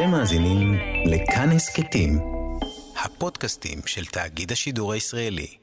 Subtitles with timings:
[0.00, 0.74] אתם מאזינים
[1.06, 2.18] לכאן הסכתים,
[3.04, 5.56] הפודקאסטים של תאגיד השידור הישראלי.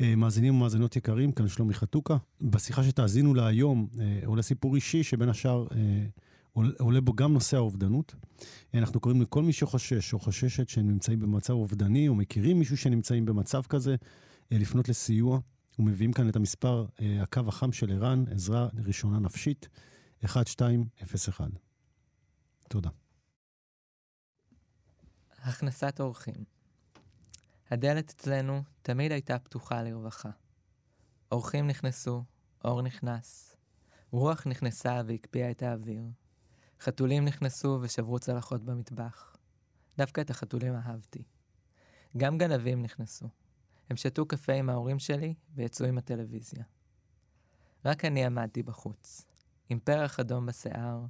[0.00, 2.16] אה, מאזינים ומאזינות יקרים, כאן שלומי חתוקה.
[2.40, 7.56] בשיחה שתאזינו לה היום אה, עולה סיפור אישי שבין השאר אה, עולה בו גם נושא
[7.56, 8.14] האובדנות.
[8.74, 13.24] אנחנו קוראים לכל מי שחושש או חוששת שהם נמצאים במצב אובדני או מכירים מישהו שנמצאים
[13.24, 13.96] במצב כזה,
[14.50, 15.38] לפנות לסיוע.
[15.78, 16.86] ומביאים כאן את המספר,
[17.22, 19.68] הקו החם של ער"ן, עזרה ראשונה נפשית,
[20.24, 21.48] 1201.
[22.68, 23.03] תודה.
[25.44, 26.44] הכנסת אורחים.
[27.70, 30.30] הדלת אצלנו תמיד הייתה פתוחה לרווחה.
[31.32, 32.24] אורחים נכנסו,
[32.64, 33.56] אור נכנס.
[34.10, 36.02] רוח נכנסה והקפיאה את האוויר.
[36.80, 39.36] חתולים נכנסו ושברו צלחות במטבח.
[39.98, 41.22] דווקא את החתולים אהבתי.
[42.16, 43.28] גם גנבים נכנסו.
[43.90, 46.64] הם שתו קפה עם ההורים שלי ויצאו עם הטלוויזיה.
[47.84, 49.26] רק אני עמדתי בחוץ,
[49.68, 51.04] עם פרח אדום בשיער,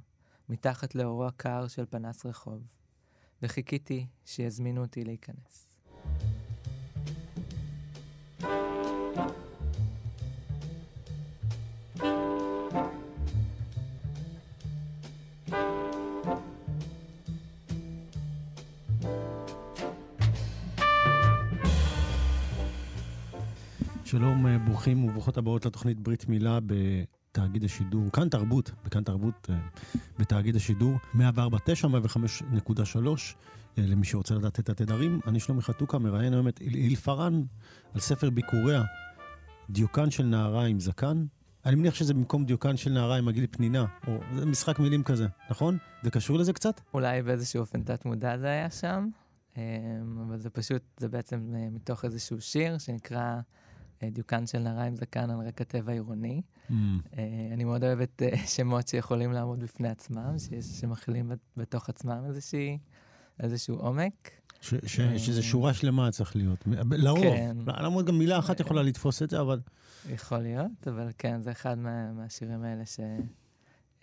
[0.49, 2.63] מתחת לאורו הקר של פנס רחוב.
[3.41, 5.65] וחיכיתי שיזמינו אותי להיכנס.
[24.05, 26.59] שלום, אה, ברוכים וברוכות הבאות לתוכנית ברית מילה
[27.35, 29.55] בתאגיד השידור, כאן תרבות, בכאן תרבות אה,
[30.19, 31.19] בתאגיד השידור, 104.9,
[31.85, 33.07] 105.3,
[33.77, 35.19] למי שרוצה לדעת את התדרים.
[35.27, 37.43] אני שלומי חתוקה, מראיין היום את איל פארן
[37.93, 38.83] על ספר ביקוריה,
[39.69, 41.25] דיוקן של נערה עם זקן.
[41.65, 45.27] אני מניח שזה במקום דיוקן של נערה עם עגיל פנינה, או זה משחק מילים כזה,
[45.49, 45.77] נכון?
[46.03, 46.81] זה קשור לזה קצת?
[46.93, 49.07] אולי באיזשהו אופן תת-מודע זה היה שם,
[49.57, 49.61] אמ,
[50.27, 53.39] אבל זה פשוט, זה בעצם אה, מתוך איזשהו שיר שנקרא אה,
[54.03, 56.41] דיוקן של נערה עם זקן על רקע טבע עירוני.
[56.69, 56.73] Mm.
[57.17, 58.21] אה, אני מאוד אוהבת
[58.55, 62.77] שמות שיכולים לעמוד בפני עצמם, שמכילים בתוך עצמם איזושהי...
[63.39, 64.31] איזשהו עומק.
[64.61, 66.67] ש, ש, אה, שזה שורה שלמה צריך להיות.
[66.91, 67.23] לרוב.
[67.23, 67.57] כן.
[67.67, 69.59] למרות גם מילה אחת יכולה לתפוס את זה, אבל...
[70.09, 73.05] יכול להיות, אבל כן, זה אחד מה, מהשירים האלה שלי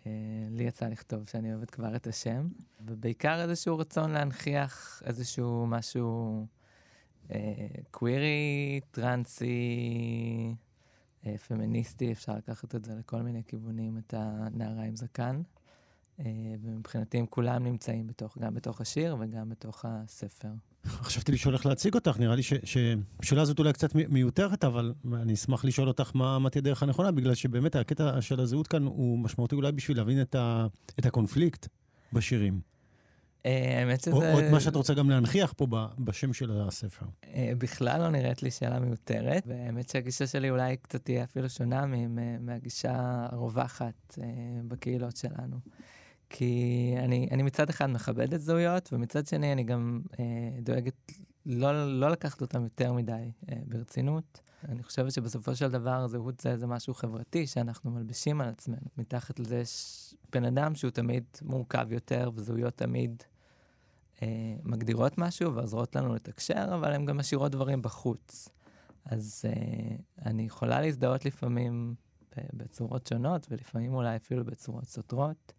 [0.06, 2.48] אה, יצא לכתוב, שאני אוהבת כבר את השם.
[2.86, 6.62] ובעיקר איזשהו רצון להנכיח איזשהו משהו אה,
[7.91, 10.55] קווירי, טרנסי,
[11.49, 15.43] פמיניסטי, אפשר לקחת את זה לכל מיני כיוונים, את הנערה עם זקן.
[16.21, 16.25] אה,
[16.62, 20.49] ומבחינתי הם כולם נמצאים בתוך, גם בתוך השיר וגם בתוך הספר.
[20.87, 25.65] חשבתי לשאול איך להציג אותך, נראה לי שהשאלה הזאת אולי קצת מיותרת, אבל אני אשמח
[25.65, 29.72] לשאול אותך מה, תהיה הדרך הנכונה, בגלל שבאמת הקטע של הזהות כאן הוא משמעותי אולי
[29.72, 30.66] בשביל להבין את, ה,
[30.99, 31.69] את הקונפליקט
[32.12, 32.72] בשירים.
[33.47, 34.32] אה, האמת שזה...
[34.34, 35.66] או, את מה שאת רוצה גם להנכיח פה
[35.98, 37.06] בשם של הספר.
[37.34, 41.84] אה, בכלל לא נראית לי שאלה מיותרת, והאמת שהגישה שלי אולי קצת תהיה אפילו שונה
[42.41, 44.19] מהגישה הרווחת
[44.69, 45.56] בקהילות שלנו.
[46.32, 50.25] כי אני, אני מצד אחד מכבדת זהויות, ומצד שני אני גם אה,
[50.62, 51.12] דואגת
[51.47, 54.41] לא, לא לקחת אותם יותר מדי אה, ברצינות.
[54.69, 58.86] אני חושבת שבסופו של דבר זהות זה איזה משהו חברתי שאנחנו מלבישים על עצמנו.
[58.98, 63.31] מתחת לזה יש בן אדם שהוא תמיד מורכב יותר, וזהויות תמיד אה,
[64.65, 68.49] מגדירות משהו ועוזרות לנו לתקשר, אבל הן גם משאירות דברים בחוץ.
[69.05, 69.97] אז אה,
[70.27, 71.94] אני יכולה להזדהות לפעמים
[72.53, 75.53] בצורות שונות, ולפעמים אולי אפילו בצורות סותרות.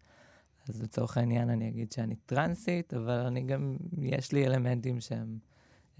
[0.68, 5.38] אז לצורך העניין אני אגיד שאני טרנסית, אבל אני גם, יש לי אלמנטים שהם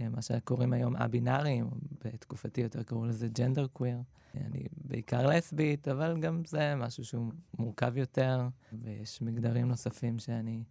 [0.00, 1.70] אה, מה שקוראים היום א-בינאריים,
[2.04, 3.98] בתקופתי יותר קראו לזה ג'נדר קוויר.
[4.34, 8.48] אני בעיקר לסבית, אבל גם זה משהו שהוא מורכב יותר,
[8.82, 10.62] ויש מגדרים נוספים שאני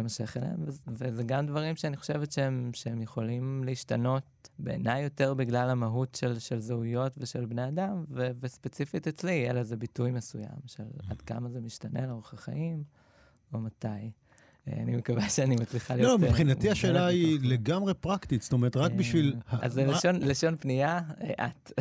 [0.00, 6.14] אמשך אליהם, וזה גם דברים שאני חושבת שהם, שהם יכולים להשתנות בעיניי יותר בגלל המהות
[6.14, 11.22] של, של זהויות ושל בני אדם, ו, וספציפית אצלי יהיה לזה ביטוי מסוים של עד
[11.22, 12.82] כמה זה משתנה לאורך החיים.
[13.54, 13.86] או מתי.
[13.86, 16.20] אה, אני מקווה שאני מצליחה להיות...
[16.20, 19.36] לא, מבחינתי השאלה היא לגמרי פרקטית, זאת אומרת, רק אה, בשביל...
[19.50, 21.00] אז זה לשון פנייה,
[21.32, 21.72] את.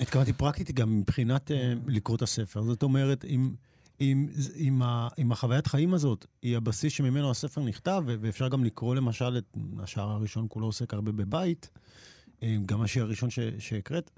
[0.00, 1.50] התכוונתי פרקטית גם מבחינת
[1.86, 2.62] לקרוא את הספר.
[2.62, 3.54] זאת אומרת, אם...
[4.00, 4.82] אם, אם,
[5.18, 10.10] אם החוויית חיים הזאת היא הבסיס שממנו הספר נכתב, ואפשר גם לקרוא למשל את השער
[10.10, 11.70] הראשון כולו עוסק הרבה בבית,
[12.66, 13.28] גם השיר הראשון
[13.58, 14.10] שהקראת,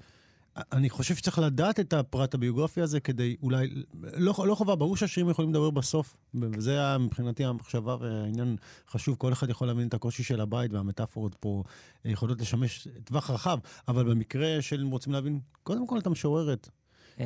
[0.72, 5.30] אני חושב שצריך לדעת את הפרט הביוגרפי הזה כדי אולי, לא, לא חובה, ברור שהשירים
[5.30, 8.56] יכולים לדבר בסוף, וזה היה מבחינתי המחשבה והעניין
[8.88, 11.62] חשוב, כל אחד יכול להבין את הקושי של הבית והמטאפורות פה
[12.04, 16.68] יכולות לשמש טווח רחב, אבל במקרה של רוצים להבין, קודם כל את המשוררת,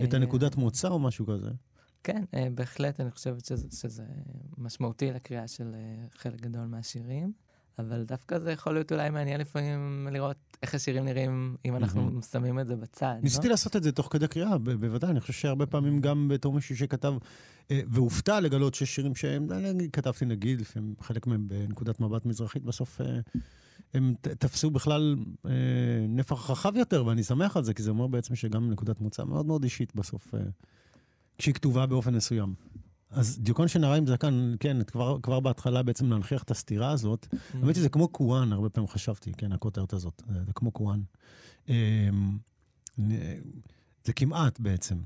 [0.04, 1.50] את הנקודת מוצא או משהו כזה.
[2.04, 4.02] כן, אה, בהחלט אני חושבת שזה, שזה
[4.58, 7.32] משמעותי לקריאה של אה, חלק גדול מהשירים.
[7.78, 12.60] אבל דווקא זה יכול להיות אולי מעניין לפעמים לראות איך השירים נראים אם אנחנו שמים
[12.60, 13.50] את זה בצד, ניסיתי לא?
[13.50, 15.10] לעשות את זה תוך כדי קריאה, ב- בוודאי.
[15.10, 17.14] אני חושב שהרבה פעמים גם בתור מישהו שכתב,
[17.70, 22.62] אה, והופתע לגלות שיש שירים שהם, אני כתבתי נגיד, לפעמים חלק מהם בנקודת מבט מזרחית,
[22.62, 23.20] בסוף אה,
[23.94, 25.16] הם תפסו בכלל
[25.46, 25.50] אה,
[26.08, 29.46] נפח רחב יותר, ואני שמח על זה, כי זה אומר בעצם שגם נקודת מוצא מאוד
[29.46, 30.40] מאוד אישית בסוף, אה,
[31.38, 32.54] כשהיא כתובה באופן מסוים.
[33.10, 37.26] אז דיוקן של נערה עם זקן, כן, כבר, כבר בהתחלה בעצם להנכיח את הסתירה הזאת.
[37.54, 40.22] האמת שזה כמו קוואן, הרבה פעמים חשבתי, כן, הכותרת הזאת.
[40.46, 41.00] זה, כמו קוואן.
[41.68, 42.38] אמ,
[44.04, 44.98] זה כמעט בעצם.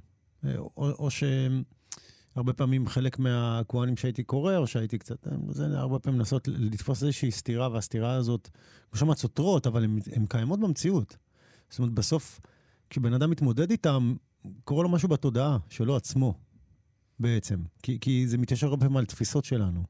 [0.44, 5.26] אה, או, או שהרבה פעמים חלק מהקוואנים שהייתי קורא, או שהייתי קצת...
[5.26, 8.48] אה, זה הרבה פעמים לנסות לתפוס איזושהי סתירה, והסתירה הזאת,
[8.90, 11.16] כמו שאמרת, סותרות, אבל הן קיימות במציאות.
[11.70, 12.40] זאת אומרת, בסוף,
[12.90, 14.14] כשבן אדם מתמודד איתם,
[14.64, 16.35] קורה לו משהו בתודעה שלו עצמו,
[17.19, 17.62] בעצם.
[17.82, 19.85] כי, כי זה מתיישר הרבה פעמים על תפיסות שלנו.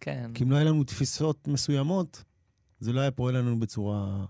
[0.00, 0.30] כן.
[0.34, 2.24] כי אם לא היה לנו תפיסות מסוימות,
[2.80, 4.24] זה לא היה פועל לנו בצורה,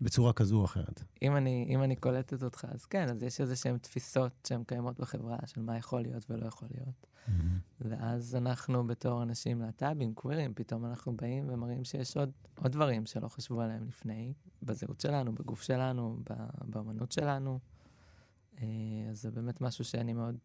[0.00, 1.02] בצורה כזו או אחרת.
[1.22, 5.00] אם אני, אם אני קולטת אותך, אז כן, אז יש איזה שהן תפיסות שהן קיימות
[5.00, 7.06] בחברה של מה יכול להיות ולא יכול להיות.
[7.80, 12.30] ואז אנחנו בתור אנשים להט"בים, קווירים, פתאום אנחנו באים ומראים שיש עוד,
[12.62, 14.32] עוד דברים שלא חשבו עליהם לפני,
[14.62, 16.18] בזהות שלנו, בגוף שלנו,
[16.64, 17.58] באמנות שלנו.
[18.62, 18.66] אה,
[19.10, 20.38] אז זה באמת משהו שאני מאוד,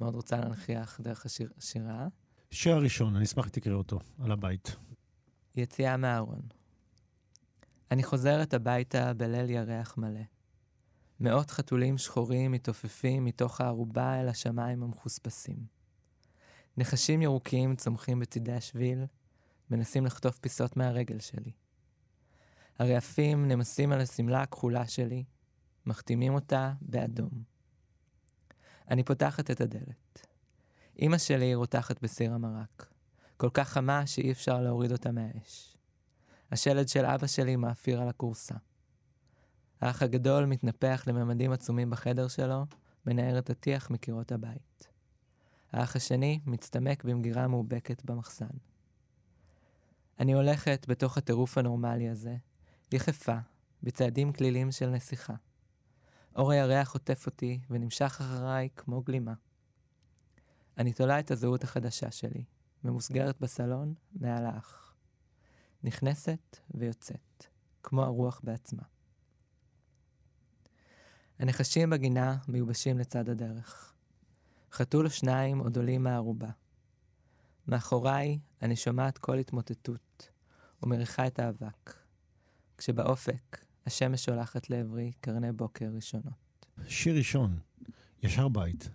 [0.00, 2.08] מאוד רוצה להנכיח דרך השיר, השירה.
[2.50, 4.76] שיר הראשון, אני אשמח שתקרא אותו, על הבית.
[5.56, 6.40] יציאה מהארון.
[7.90, 10.20] אני חוזרת הביתה בליל ירח מלא.
[11.20, 15.66] מאות חתולים שחורים מתעופפים מתוך הערובה אל השמיים המחוספסים.
[16.76, 19.04] נחשים ירוקים צומחים בצידי השביל,
[19.70, 21.52] מנסים לחטוף פיסות מהרגל שלי.
[22.78, 25.24] הרעפים נמסים על השמלה הכחולה שלי,
[25.88, 27.30] מחתימים אותה באדום.
[28.90, 30.26] אני פותחת את הדלת.
[31.02, 32.92] אמא שלי רותחת בסיר המרק.
[33.36, 35.76] כל כך חמה שאי אפשר להוריד אותה מהאש.
[36.52, 38.54] השלד של אבא שלי מאפיר על הכורסה.
[39.80, 42.66] האח הגדול מתנפח לממדים עצומים בחדר שלו,
[43.06, 44.88] מנער את הטיח מקירות הבית.
[45.72, 48.56] האח השני מצטמק במגירה מאובקת במחסן.
[50.20, 52.36] אני הולכת בתוך הטירוף הנורמלי הזה,
[52.92, 53.38] יחפה,
[53.82, 55.34] בצעדים כלילים של נסיכה.
[56.38, 59.34] אור הירח עוטף אותי ונמשך אחריי כמו גלימה.
[60.78, 62.44] אני תולה את הזהות החדשה שלי,
[62.84, 64.94] ממוסגרת בסלון, מעל האח.
[65.84, 67.46] נכנסת ויוצאת,
[67.82, 68.82] כמו הרוח בעצמה.
[71.38, 73.94] הנחשים בגינה מיובשים לצד הדרך.
[74.72, 76.50] חתול או שניים עוד עולים מהערובה.
[77.68, 80.30] מאחוריי אני שומעת קול התמוטטות
[80.82, 81.94] ומריחה את האבק,
[82.78, 86.32] כשבאופק השמש שולחת לעברי קרני בוקר ראשונות.
[86.88, 87.58] שיר ראשון,
[88.22, 88.90] ישר בית.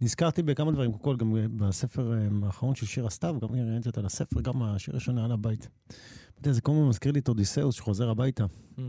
[0.00, 4.00] נזכרתי בכמה דברים, קודם כל גם בספר אה, האחרון של שיר הסתיו, גם ראיינתי אותה
[4.00, 5.68] לספר, גם השיר הראשון על הבית.
[5.86, 5.94] אתה
[6.38, 8.44] יודע, זה כל הזמן מזכיר לי את אודיסאוס שחוזר הביתה.
[8.44, 8.80] Mm.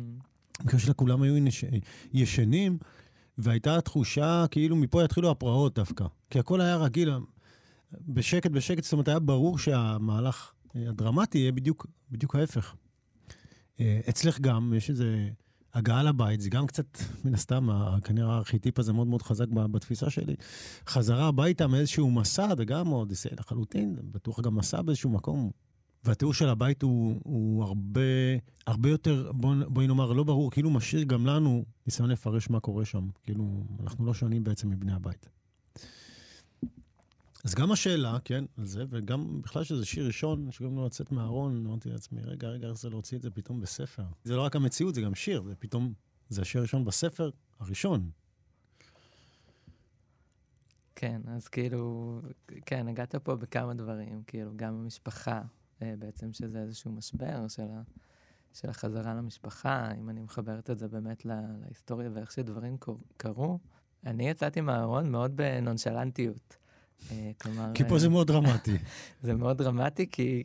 [0.59, 1.45] במקרה שלה כולם היו.
[2.13, 2.77] ישנים,
[3.37, 6.05] והייתה תחושה כאילו מפה יתחילו הפרעות דווקא.
[6.29, 7.13] כי הכל היה רגיל,
[7.91, 12.75] בשקט בשקט, זאת אומרת, היה ברור שהמהלך אה, הדרמטי יהיה בדיוק, בדיוק ההפך.
[13.81, 15.29] אה, אצלך גם, יש איזה
[15.73, 17.69] הגעה לבית, זה גם קצת, מן הסתם,
[18.03, 20.35] כנראה הארכיטיפ הזה מאוד מאוד חזק בתפיסה שלי.
[20.87, 25.51] חזרה הביתה מאיזשהו מסע, וגם אודיסאי לחלוטין, בטוח גם מסע באיזשהו מקום.
[26.03, 28.01] והתיאור של הבית הוא, הוא הרבה,
[28.67, 32.85] הרבה יותר, בוא, בואי נאמר, לא ברור, כאילו משאיר גם לנו ניסיון לפרש מה קורה
[32.85, 33.07] שם.
[33.23, 35.29] כאילו, אנחנו לא שונים בעצם מבני הבית.
[37.43, 41.65] אז גם השאלה, כן, על זה, וגם בכלל שזה שיר ראשון, שקוראים לו לצאת מהארון,
[41.65, 44.03] אמרתי לעצמי, רגע, רגע, איך זה להוציא את זה פתאום בספר?
[44.23, 45.93] זה לא רק המציאות, זה גם שיר, זה פתאום,
[46.29, 48.09] זה השיר הראשון בספר הראשון.
[50.95, 52.19] כן, אז כאילו,
[52.65, 55.41] כן, נגעת פה בכמה דברים, כאילו, גם המשפחה,
[55.81, 57.81] אה, בעצם שזה איזשהו משבר של, ה,
[58.53, 62.77] של החזרה למשפחה, אם אני מחברת את זה באמת לה, להיסטוריה ואיך שדברים
[63.17, 63.59] קרו.
[64.05, 66.60] אני יצאתי מהארון מאוד בנונשלנטיות.
[67.11, 67.71] אה, כלומר...
[67.73, 68.77] כי פה זה מאוד דרמטי.
[69.23, 70.43] זה מאוד דרמטי, כי,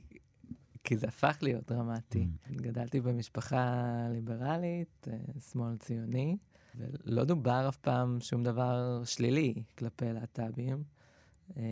[0.85, 2.27] כי זה הפך להיות דרמטי.
[2.27, 2.53] Mm.
[2.53, 6.37] גדלתי במשפחה ליברלית, אה, שמאל ציוני,
[6.75, 10.83] ולא דובר אף פעם שום דבר שלילי כלפי להט"בים.
[11.57, 11.63] אה,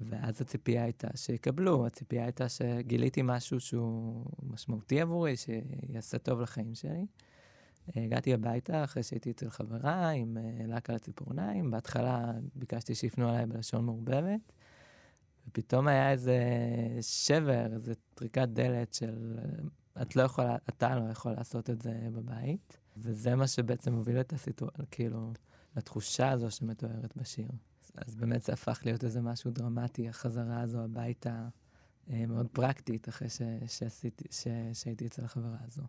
[0.00, 7.06] ואז הציפייה הייתה שיקבלו, הציפייה הייתה שגיליתי משהו שהוא משמעותי עבורי, שיעשה טוב לחיים שלי.
[7.96, 11.70] הגעתי הביתה אחרי שהייתי אצל חברה עם אה, לק על הציפורניים.
[11.70, 14.52] בהתחלה ביקשתי שיפנו עליי בלשון מעורבבת,
[15.48, 16.38] ופתאום היה איזה
[17.00, 19.38] שבר, איזה טריקת דלת של
[20.02, 22.78] את לא יכולה, אתה לא יכול לעשות את זה בבית.
[22.96, 25.32] וזה מה שבעצם הוביל את הסיטואציה, כאילו,
[25.76, 27.48] לתחושה הזו שמתוארת בשיר.
[27.96, 31.48] אז באמת זה הפך להיות איזה משהו דרמטי, החזרה הזו הביתה,
[32.10, 35.82] אה, מאוד פרקטית אחרי ש, שעשיתי, ש, שהייתי אצל החברה הזו.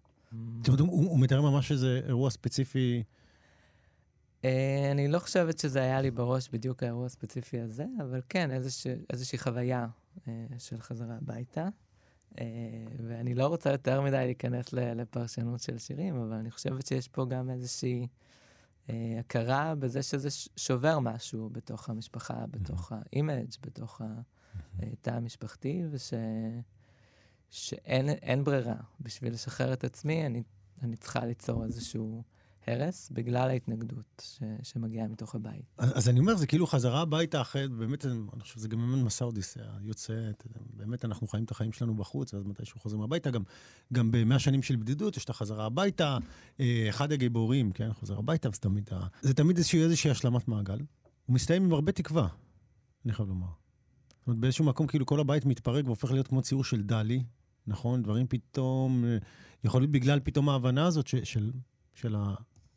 [0.58, 3.04] זאת אומרת, הוא, מתאר ממש איזה אירוע ספציפי.
[4.46, 8.88] אה, אני לא חושבת שזה היה לי בראש בדיוק האירוע הספציפי הזה, אבל כן, איזוש,
[9.10, 9.88] איזושהי חוויה
[10.28, 11.68] אה, של חזרה הביתה.
[12.40, 12.46] אה,
[13.08, 17.50] ואני לא רוצה יותר מדי להיכנס לפרשנות של שירים, אבל אני חושבת שיש פה גם
[17.50, 18.08] איזושהי
[18.90, 24.02] הכרה בזה שזה שובר משהו בתוך המשפחה, בתוך האימג', בתוך
[24.80, 26.14] התא המשפחתי, וש...
[27.50, 28.76] שאין ברירה.
[29.00, 30.44] בשביל לשחרר את עצמי, אני,
[30.82, 32.24] אני צריכה ליצור איזשהו
[32.68, 35.66] הרס בגלל ההתנגדות ש, שמגיעה מתוך הבית.
[35.78, 39.06] אז, אז אני אומר, זה כאילו חזרה הביתה אחרת, באמת, אני חושב שזה גם באמת
[39.06, 43.44] מסע אודיסאה, יוצאת, באמת אנחנו חיים את החיים שלנו בחוץ, ואז מתישהו חוזרים הביתה, גם,
[43.94, 46.18] גם במאה שנים של בדידות, יש את החזרה הביתה,
[46.60, 48.90] אה, אחד הגיבורים, כן, חוזר הביתה, וזה תמיד,
[49.22, 50.80] זה תמיד איזושהי השלמת מעגל.
[51.26, 52.28] הוא מסתיים עם הרבה תקווה,
[53.06, 53.63] אני חייב לומר.
[54.24, 57.24] זאת אומרת, באיזשהו מקום כאילו כל הבית מתפרק והופך להיות כמו ציור של דלי,
[57.68, 58.04] נכון?
[58.04, 59.18] דברים פתאום, אה,
[59.64, 61.52] יכול להיות בגלל פתאום ההבנה הזאת ש, של,
[61.94, 62.16] של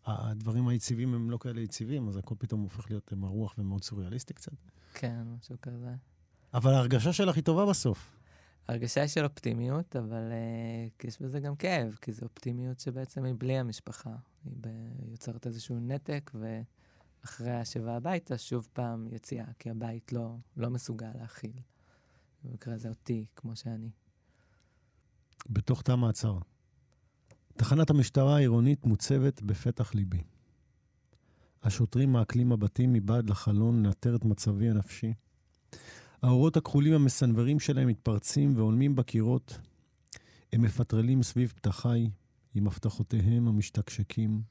[0.06, 4.52] הדברים היציבים הם לא כאלה יציבים, אז הכל פתאום הופך להיות מרוח ומאוד סוריאליסטי קצת.
[4.94, 5.94] כן, משהו כזה.
[6.54, 8.16] אבל ההרגשה שלך היא טובה בסוף.
[8.68, 10.22] ההרגשה היא של אופטימיות, אבל
[11.02, 14.14] uh, יש בזה גם כאב, כי זו אופטימיות שבעצם היא בלי המשפחה.
[14.44, 14.68] היא ב...
[15.10, 16.30] יוצרת איזשהו נתק,
[17.26, 21.52] ואחרי השיבה הביתה, שוב פעם יציאה, כי הבית לא, לא מסוגל להכיל.
[22.44, 23.90] במקרה הזה אותי, כמו שאני.
[25.50, 26.38] בתוך תא מעצר.
[27.56, 30.22] תחנת המשטרה העירונית מוצבת בפתח ליבי.
[31.62, 35.12] השוטרים מעקלים מבטים מבעד לחלון לאתר את מצבי הנפשי.
[36.22, 39.58] האורות הכחולים המסנוורים שלהם מתפרצים והולמים בקירות.
[40.52, 42.10] הם מפטרלים סביב פתחיי
[42.54, 44.42] עם הבטחותיהם המשתקשקים,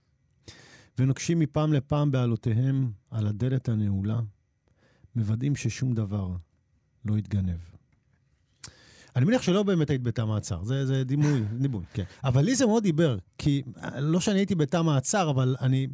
[1.00, 4.20] ונוקשים מפעם לפעם בעלותיהם על הדלת הנעולה,
[5.16, 6.30] מוודאים ששום דבר
[7.06, 7.60] לא יתגנב.
[9.16, 12.04] אני מניח שלא באמת היית בתא מעצר, זה, זה דימוי, דימוי, כן.
[12.24, 13.62] אבל לי זה מאוד דיבר, כי
[14.00, 15.88] לא שאני הייתי בתא מעצר, אבל אני...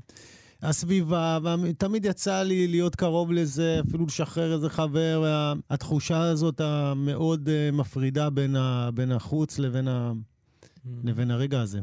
[0.61, 7.75] הסביבה, ותמיד יצא לי להיות קרוב לזה, אפילו לשחרר איזה חבר, התחושה הזאת המאוד uh,
[7.75, 10.89] מפרידה בין, ה, בין החוץ לבין, ה, mm.
[11.03, 11.79] לבין הרגע הזה.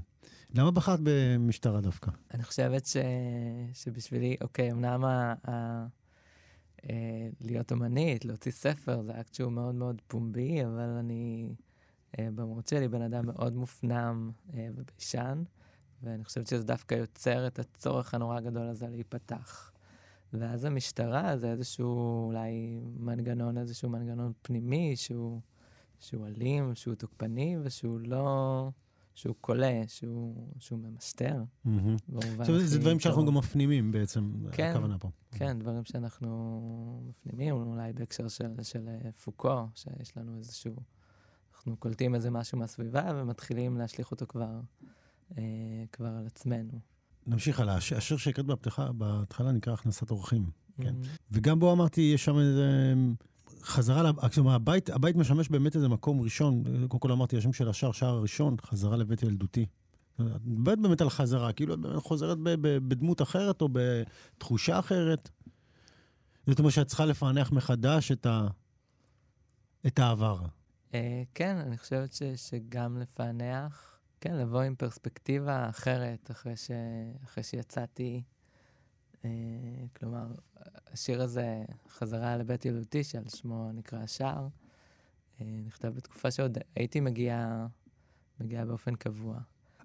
[0.54, 2.10] למה בחרת במשטרה דווקא?
[2.34, 2.96] אני חושבת ש...
[3.72, 5.34] שבשבילי, אוקיי, אמנם ה...
[5.50, 5.86] ה...
[6.84, 11.54] אה, להיות אומנית, להוציא ספר, זה אקט שהוא מאוד מאוד פומבי, אבל אני
[12.18, 15.42] אה, במהות שלי בן אדם מאוד מופנם אה, וביישן,
[16.02, 19.72] ואני חושבת שזה דווקא יוצר את הצורך הנורא גדול הזה להיפתח.
[20.32, 25.40] ואז המשטרה זה איזשהו אולי מנגנון, איזשהו מנגנון פנימי שהוא,
[26.00, 28.70] שהוא אלים, שהוא תוקפני ושהוא לא...
[29.18, 31.42] שהוא קולה, שהוא, שהוא ממשטר.
[32.38, 35.10] עכשיו, זה דברים שאנחנו גם מפנימים בעצם, כן, הכוונה פה.
[35.30, 40.76] כן, דברים שאנחנו מפנימים, אולי בהקשר של, של אה, פוקו, שיש לנו איזשהו...
[41.54, 44.60] אנחנו קולטים איזה משהו מהסביבה ומתחילים להשליך אותו כבר,
[45.38, 45.42] אה,
[45.92, 46.80] כבר על עצמנו.
[47.26, 47.76] נמשיך הלאה.
[47.76, 48.46] השיר שהקראת
[48.94, 50.94] בהתחלה נקרא הכנסת אורחים, כן?
[51.30, 52.94] וגם בו אמרתי, יש שם איזה...
[53.62, 57.92] חזרה, כלומר, הבית, הבית משמש באמת איזה מקום ראשון, קודם כל אמרתי, השם של השער,
[57.92, 59.66] שער הראשון, חזרה לבית ילדותי.
[60.20, 65.30] את מדברת באמת על חזרה, כאילו את חוזרת ב, ב, בדמות אחרת או בתחושה אחרת.
[66.46, 68.46] זאת אומרת שאת צריכה לפענח מחדש את, ה,
[69.86, 70.38] את העבר.
[70.90, 70.94] Uh,
[71.34, 76.70] כן, אני חושבת ש, שגם לפענח, כן, לבוא עם פרספקטיבה אחרת אחרי, ש,
[77.24, 78.37] אחרי שיצאתי אה,
[79.96, 80.26] כלומר,
[80.92, 84.48] השיר הזה, חזרה לבית ילדותי, שעל שמו נקרא השער,
[85.40, 87.66] אה, נכתב בתקופה שעוד הייתי מגיע,
[88.40, 89.38] מגיע באופן קבוע.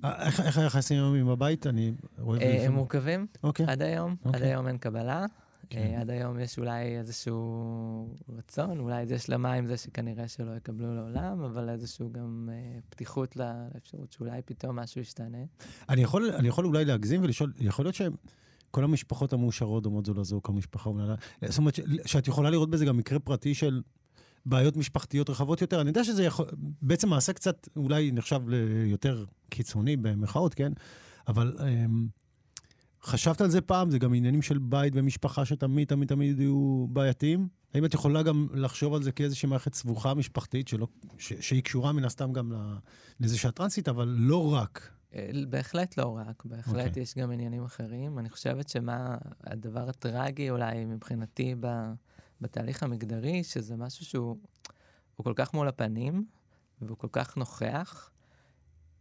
[0.03, 1.67] אה, איך היחסים היום עם הבית?
[1.67, 2.65] אני רואה...
[2.65, 3.27] הם מורכבים.
[3.43, 3.65] אוקיי.
[3.69, 4.15] עד היום.
[4.23, 4.47] עד אוקיי.
[4.47, 5.25] היום אין קבלה.
[5.69, 5.97] כן.
[5.99, 11.43] עד היום יש אולי איזשהו רצון, אולי יש השלמה עם זה שכנראה שלא יקבלו לעולם,
[11.43, 12.49] אבל איזשהו גם
[12.89, 15.37] פתיחות לאפשרות שאולי פתאום משהו ישתנה.
[15.89, 18.13] אני יכול, אני יכול אולי להגזים ולשאול, יכול להיות שהם...
[18.73, 21.15] כל המשפחות המאושרות דומות זו לזו, כל משפחה אומללה.
[21.45, 23.81] זאת אומרת, שאת יכולה לראות בזה גם מקרה פרטי של
[24.45, 25.81] בעיות משפחתיות רחבות יותר.
[25.81, 26.45] אני יודע שזה יכול,
[26.81, 30.71] בעצם מעשה קצת אולי נחשב ליותר קיצוני במחאות, כן?
[31.27, 32.07] אבל אמ,
[33.03, 33.91] חשבת על זה פעם?
[33.91, 37.47] זה גם עניינים של בית ומשפחה שתמיד תמיד תמיד יהיו בעייתיים?
[37.73, 40.87] האם את יכולה גם לחשוב על זה כאיזושהי מערכת סבוכה משפחתית, שלא,
[41.17, 42.51] ש, שהיא קשורה מן הסתם גם
[43.19, 44.89] לזה שאת טרנסית, אבל לא רק?
[45.49, 46.87] בהחלט לא רק, בהחלט okay.
[46.87, 47.03] אוקיי.
[47.03, 48.19] יש גם עניינים אחרים.
[48.19, 51.67] אני חושבת שמה הדבר הטרגי אולי מבחינתי ב,
[52.41, 54.37] בתהליך המגדרי, שזה משהו שהוא
[55.15, 56.25] כל כך מול הפנים,
[56.81, 58.09] והוא כל כך נוכח,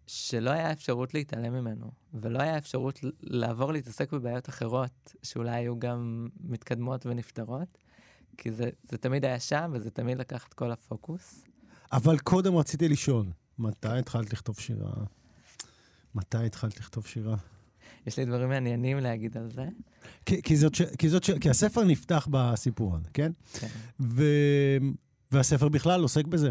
[0.07, 6.29] שלא היה אפשרות להתעלם ממנו, ולא היה אפשרות לעבור להתעסק בבעיות אחרות, שאולי היו גם
[6.41, 7.79] מתקדמות ונפתרות,
[8.37, 11.45] כי זה, זה תמיד היה שם, וזה תמיד לקח את כל הפוקוס.
[11.93, 13.27] אבל קודם רציתי לשאול,
[13.59, 14.93] מתי התחלת לכתוב שירה?
[16.15, 17.37] מתי התחלת לכתוב שירה?
[18.07, 19.65] יש לי דברים מעניינים להגיד על זה.
[20.27, 23.33] כי, כי, זאת ש, כי, זאת ש, כי הספר נפתח בסיפור הזה, כן?
[23.53, 23.67] כן.
[24.01, 24.25] ו,
[25.33, 26.51] והספר בכלל עוסק בזה.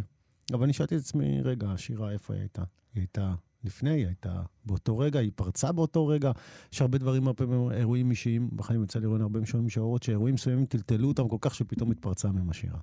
[0.53, 2.63] אבל אני שאלתי את עצמי, רגע, השירה, איפה היא הייתה?
[2.93, 6.31] היא הייתה לפני, היא הייתה באותו רגע, היא פרצה באותו רגע.
[6.73, 10.35] יש הרבה דברים, הרבה פעמים אירועים אישיים, בחיים יצא לי לראות הרבה משוררים משוררות, שאירועים
[10.35, 12.79] מסוימים טלטלו אותם כל כך שפתאום התפרצה מהם השירה.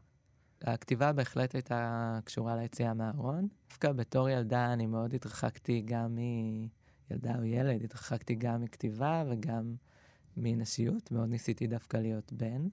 [0.63, 3.49] הכתיבה בהחלט הייתה קשורה ליציאה מהארון.
[3.69, 6.19] דווקא בתור ילדה אני מאוד התרחקתי גם מ...
[7.11, 9.75] ילדה או ילד, התרחקתי גם מכתיבה וגם
[10.37, 11.13] מנשיות.
[11.13, 12.69] מאוד ניסיתי דווקא להיות בן.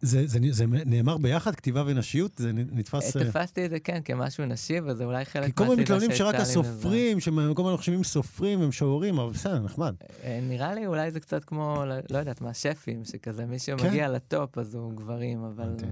[0.00, 2.38] זה, זה, זה נאמר ביחד, כתיבה ונשיות?
[2.38, 3.16] זה נתפס...
[3.16, 5.56] אה, תפסתי את זה, כן, כמשהו נשי, וזה אולי חלק מהסיבה.
[5.56, 9.94] כי כל הזמן מתלוננים שרק הסופרים, שכל הזמן חושבים סופרים ומשוררים, אבל בסדר, נחמד.
[10.24, 14.06] אה, נראה לי אולי זה קצת כמו, לא, לא יודעת מה, שפים, שכזה מי שמגיע
[14.06, 14.12] כן.
[14.12, 15.70] לטופ אז הוא גברים, אבל...
[15.70, 15.88] אוקיי.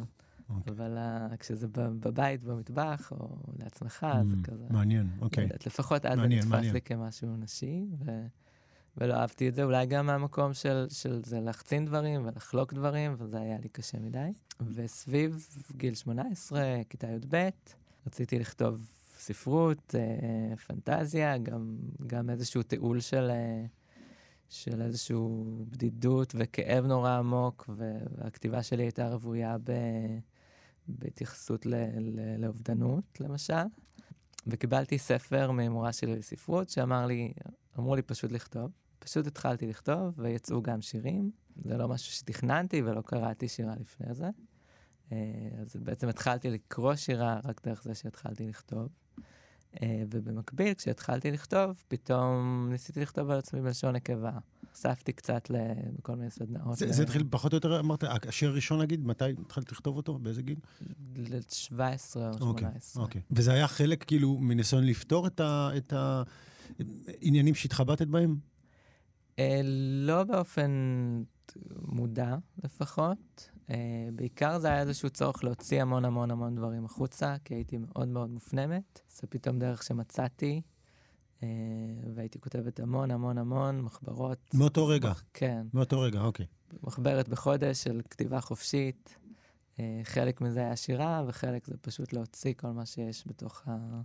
[0.69, 0.99] אבל.
[1.39, 4.65] כשזה בבית, במטבח, או לעצמך, mm, זה כזה...
[4.71, 5.49] מעניין, אוקיי.
[5.67, 8.11] לפחות אז זה נתפס לי כמשהו נשי, ו...
[8.97, 13.41] ולא אהבתי את זה, אולי גם מהמקום של, של זה להחצין דברים ולחלוק דברים, וזה
[13.41, 14.33] היה לי קשה מדי.
[14.75, 15.47] וסביב
[15.77, 17.49] גיל 18, כיתה י"ב,
[18.07, 18.87] רציתי לכתוב
[19.19, 23.65] ספרות, אה, פנטזיה, גם, גם איזשהו תיעול של, אה,
[24.49, 29.73] של איזשהו בדידות וכאב נורא עמוק, והכתיבה שלי הייתה רוויה ב,
[30.89, 33.63] בהתייחסות ל, ל, לאובדנות, למשל.
[34.47, 37.33] וקיבלתי ספר ממורה שלי לספרות, שאמר לי,
[37.79, 38.71] אמרו לי פשוט לכתוב.
[39.05, 41.31] פשוט התחלתי לכתוב, ויצאו גם שירים.
[41.65, 44.31] זה לא משהו שתכננתי ולא קראתי שירה לפני זה.
[45.13, 45.19] אה,
[45.61, 48.89] אז בעצם התחלתי לקרוא שירה רק דרך זה שהתחלתי לכתוב.
[49.83, 54.33] אה, ובמקביל, כשהתחלתי לכתוב, פתאום ניסיתי לכתוב על עצמי בלשון נקבה.
[54.71, 56.77] נחשפתי קצת לכל מיני סדנאות.
[56.77, 60.19] זה, זה התחיל פחות או יותר, אמרת, השיר הראשון נגיד, מתי התחלת לכתוב אותו?
[60.19, 60.59] באיזה גיל?
[61.17, 61.81] ל-17
[62.17, 62.43] או 18.
[62.47, 63.21] אוקיי, אוקיי.
[63.31, 68.37] וזה היה חלק כאילו מניסיון לפתור את העניינים שהתחבטת בהם?
[69.43, 69.61] אה,
[70.07, 70.71] לא באופן
[71.83, 73.51] מודע לפחות.
[73.71, 78.09] אה, בעיקר זה היה איזשהו צורך להוציא המון המון המון דברים החוצה, כי הייתי מאוד
[78.09, 79.01] מאוד מופנמת.
[79.11, 80.63] זה פתאום דרך שמצאתי,
[81.43, 81.49] אה,
[82.15, 84.39] והייתי כותבת המון המון המון מחברות.
[84.55, 85.11] מאותו רגע?
[85.11, 85.25] מח...
[85.35, 85.67] כן.
[85.75, 86.47] מאותו רגע, אוקיי.
[86.83, 89.19] מחברת בחודש של כתיבה חופשית.
[90.05, 94.01] חלק מזה היה שירה, וחלק זה פשוט להוציא כל מה שיש בתוך ה...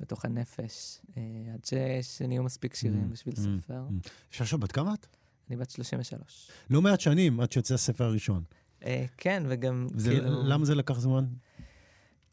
[0.00, 1.22] בתוך הנפש, אה,
[1.54, 1.66] עד
[2.02, 3.82] שנהיו מספיק שירים mm, בשביל mm, ספר.
[3.90, 4.08] Mm.
[4.30, 5.06] שאשא, בת כמה את?
[5.48, 6.50] אני בת 33.
[6.70, 8.42] לא מעט שנים עד שיוצא הספר הראשון.
[8.84, 10.42] אה, כן, וגם זה, כאילו...
[10.44, 11.24] למה זה לקח זמן?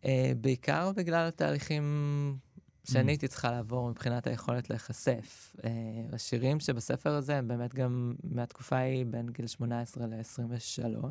[0.06, 1.84] אה, בעיקר בגלל התהליכים
[2.84, 5.56] שאני הייתי צריכה לעבור מבחינת היכולת להיחשף.
[6.13, 11.06] השירים שבספר הזה הם באמת גם מהתקופה ההיא בין גיל 18 ל-23.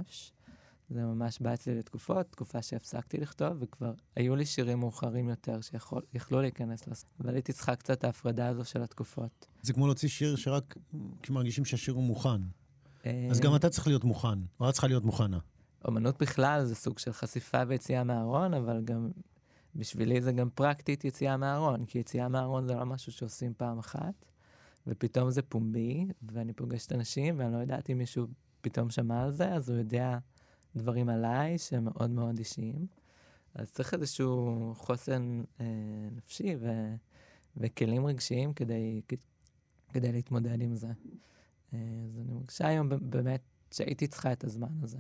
[0.91, 6.41] זה ממש בא אצלי לתקופות, תקופה שהפסקתי לכתוב, וכבר היו לי שירים מאוחרים יותר שיכלו
[6.41, 7.05] להיכנס לס...
[7.21, 9.47] אבל הייתי צריכה קצת את ההפרדה הזו של התקופות.
[9.63, 10.77] זה כמו להוציא שיר שרק
[11.23, 12.41] כשמרגישים שהשיר הוא מוכן.
[13.31, 15.39] אז גם אתה צריך להיות מוכן, או את צריכה להיות מוכנה.
[15.85, 19.11] אומנות בכלל זה סוג של חשיפה ויציאה מהארון, אבל גם
[19.77, 24.25] בשבילי זה גם פרקטית יציאה מהארון, כי יציאה מהארון זה לא משהו שעושים פעם אחת,
[24.87, 28.27] ופתאום זה פומבי, ואני פוגשת אנשים, ואני לא יודעת אם מישהו
[28.61, 30.19] פתאום שמע על זה, אז הוא יודע
[30.77, 32.87] דברים עליי שהם מאוד מאוד אישיים.
[33.55, 35.67] אז צריך איזשהו חוסן אה,
[36.17, 36.95] נפשי ו,
[37.57, 39.01] וכלים רגשיים כדי,
[39.93, 40.87] כדי להתמודד עם זה.
[41.75, 41.79] אה,
[42.09, 44.99] אז אני מרגישה היום באמת שהייתי צריכה את הזמן הזה.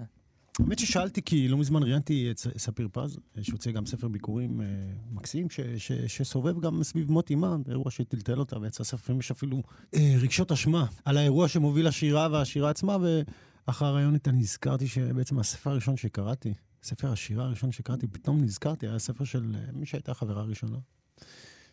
[0.58, 4.66] האמת ששאלתי, כי לא מזמן ראיינתי את ספיר פז, שהוציא גם ספר ביקורים אה,
[5.12, 9.62] מקסים, ש, ש, שסובב גם סביב מות אימה, אירוע שטלטל אותה, ויצא ספר, יש אפילו
[9.94, 13.22] אה, רגשות אשמה על האירוע שמוביל לשירה והשירה עצמה, ו...
[13.66, 18.98] אחרי הרעיון איתה נזכרתי שבעצם הספר הראשון שקראתי, ספר השירה הראשון שקראתי, פתאום נזכרתי, היה
[18.98, 20.78] ספר של אה, מי שהייתה חברה ראשונה,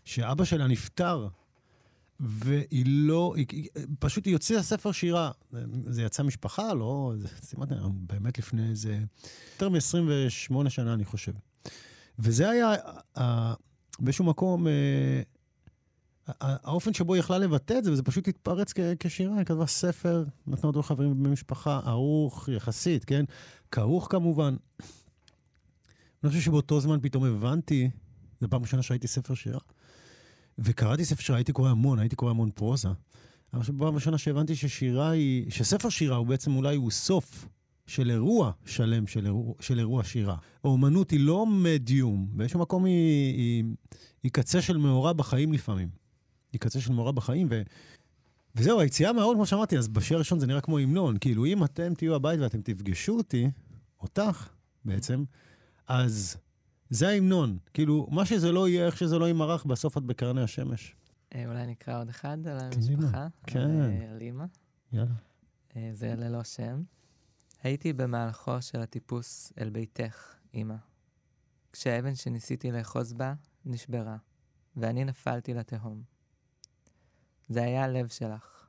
[0.05, 1.27] שאבא שלה נפטר,
[2.19, 3.67] והיא לא, היא,
[3.99, 5.31] פשוט היא הוציאה ספר שירה.
[5.85, 8.99] זה יצא משפחה, לא, זה סימן, באמת לפני איזה,
[9.53, 11.33] יותר מ-28 שנה, אני חושב.
[12.19, 12.73] וזה היה,
[13.99, 15.21] באיזשהו מקום, אה,
[16.41, 20.67] האופן שבו היא יכלה לבטא את זה, וזה פשוט התפרץ כשירה, היא כתבה ספר, נתנה
[20.67, 23.25] אותו לחברים במשפחה, ערוך יחסית, כן?
[23.71, 24.55] כרוך כמובן.
[26.23, 27.89] אני חושב שבאותו זמן פתאום הבנתי,
[28.41, 29.59] זו פעם ראשונה שראיתי ספר שירה,
[30.59, 32.89] וקראתי ספר שירה, הייתי קורא המון, הייתי קורא המון פרוזה.
[33.53, 37.47] אבל פעם ראשונה שהבנתי ששירה היא, שספר שירה הוא בעצם אולי הוא סוף
[37.87, 40.37] של אירוע שלם של אירוע, של אירוע שירה.
[40.63, 43.63] האומנות היא לא מדיום, באיזשהו מקום היא, היא,
[44.23, 46.06] היא קצה של מאורע בחיים לפעמים.
[46.53, 47.61] היא קצה של מורה בחיים, ו...
[48.55, 51.17] וזהו, היציאה מהארון, כמו שאמרתי, אז בשיר הראשון זה נראה כמו המנון.
[51.17, 53.49] כאילו, אם אתם תהיו הבית ואתם תפגשו אותי,
[54.01, 54.49] אותך
[54.85, 55.23] בעצם,
[55.87, 56.37] אז
[56.89, 57.57] זה ההמנון.
[57.73, 60.95] כאילו, מה שזה לא יהיה, איך שזה לא יימרח, בסוף את בקרני השמש.
[61.35, 63.27] אה, אולי נקרא עוד אחד על המשפחה.
[63.47, 63.59] כן.
[63.59, 64.45] על, אה, על אימא.
[64.93, 65.11] יאללה.
[65.75, 66.83] אה, זה ללא שם.
[67.63, 70.75] הייתי במהלכו של הטיפוס אל ביתך, אמא.
[71.73, 73.33] כשהאבן שניסיתי לאחוז בה
[73.65, 74.17] נשברה,
[74.75, 76.16] ואני נפלתי לתהום.
[77.49, 78.67] זה היה הלב שלך.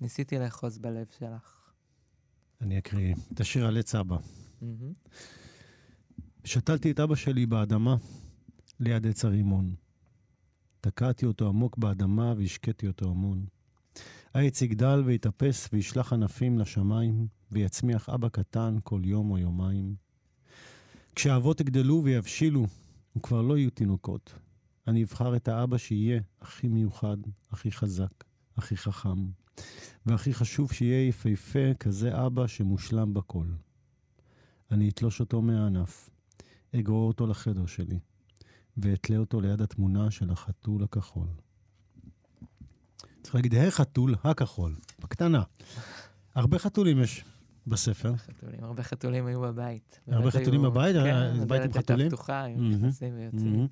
[0.00, 1.72] ניסיתי לאחוז בלב שלך.
[2.60, 4.16] אני אקריא את השיר על עץ אבא.
[6.44, 7.96] שתלתי את אבא שלי באדמה
[8.80, 9.74] ליד עץ הרימון.
[10.80, 13.46] תקעתי אותו עמוק באדמה והשקיתי אותו המון.
[14.34, 19.94] העץ יגדל ויתאפס וישלח ענפים לשמיים, ויצמיח אבא קטן כל יום או יומיים.
[21.14, 22.66] כשהאבות יגדלו ויבשילו,
[23.16, 24.34] וכבר לא יהיו תינוקות,
[24.86, 27.16] אני אבחר את האבא שיהיה הכי מיוחד,
[27.50, 28.24] הכי חזק,
[28.56, 29.26] הכי חכם,
[30.06, 33.46] והכי חשוב שיהיה יפהפה כזה אבא שמושלם בכל.
[34.70, 36.10] אני אתלוש אותו מהענף,
[36.76, 37.98] אגרור אותו לחדר שלי,
[38.76, 41.26] ואתלה אותו ליד התמונה של החתול הכחול.
[43.22, 45.42] צריך להגיד, החתול הכחול, בקטנה.
[46.34, 47.24] הרבה חתולים יש
[47.70, 48.16] בספר.
[48.16, 50.00] חתולים, הרבה חתולים היו בבית.
[50.08, 50.96] הרבה חתולים היו- בבית?
[50.96, 52.08] כן, בית עם הדלת הייתה חתולים?
[52.08, 53.54] פתוחה, היו נכנסים ויוצאים.
[53.60, 53.66] אני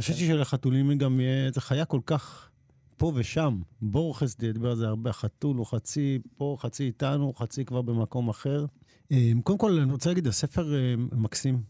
[0.00, 2.50] חושב שלחתולים גם יהיה, זו חיה כל כך
[2.96, 3.60] פה ושם.
[3.82, 8.66] בורכס דיבר על זה הרבה, החתול הוא חצי פה, חצי איתנו, חצי כבר במקום אחר.
[9.12, 11.62] אה, קודם כל, אני רוצה להגיד, הספר אה, מקסים.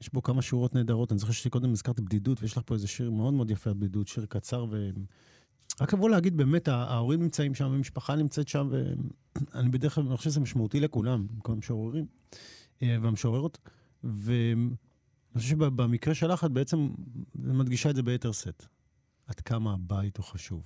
[0.00, 1.12] יש בו כמה שורות נהדרות.
[1.12, 4.08] אני זוכר שקודם הזכרת בדידות, ויש לך פה איזה שיר מאוד מאוד יפה על בדידות,
[4.08, 4.90] שיר קצר ו...
[5.80, 8.70] רק לבוא להגיד, באמת, ההורים נמצאים שם, המשפחה נמצאת שם,
[9.54, 12.06] ואני בדרך כלל, חושב שזה משמעותי לכולם, כל המשוררים
[12.82, 13.58] אה, והמשוררות.
[14.04, 14.68] ואני
[15.34, 16.88] חושב שבמקרה שלך את בעצם
[17.34, 18.66] מדגישה את זה ביתר שאת.
[19.26, 20.62] עד כמה הבית הוא חשוב.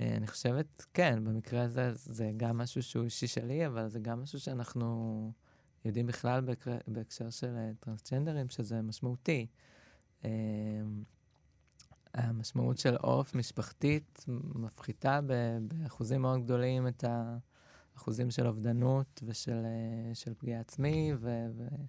[0.00, 4.22] אה, אני חושבת, כן, במקרה הזה זה גם משהו שהוא אישי שלי, אבל זה גם
[4.22, 5.32] משהו שאנחנו
[5.84, 6.44] יודעים בכלל
[6.86, 9.46] בהקשר של אה, טרנסג'נדרים, שזה משמעותי.
[12.16, 14.24] המשמעות של עורף משפחתית
[14.54, 15.20] מפחיתה
[15.60, 17.04] באחוזים מאוד גדולים את
[17.94, 21.84] האחוזים של אובדנות ושל אה, של פגיעה עצמי, ו- ו-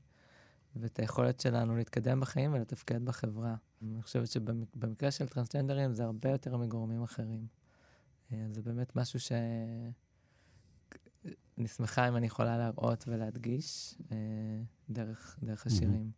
[0.75, 3.55] ואת היכולת שלנו להתקדם בחיים ולתפקד בחברה.
[3.81, 7.47] אני חושבת שבמקרה של טרנסג'נדרים זה הרבה יותר מגורמים אחרים.
[8.31, 9.31] אה, זה באמת משהו ש...
[11.57, 14.17] אני שמחה אם אני יכולה להראות ולהדגיש אה,
[14.89, 16.11] דרך, דרך השירים.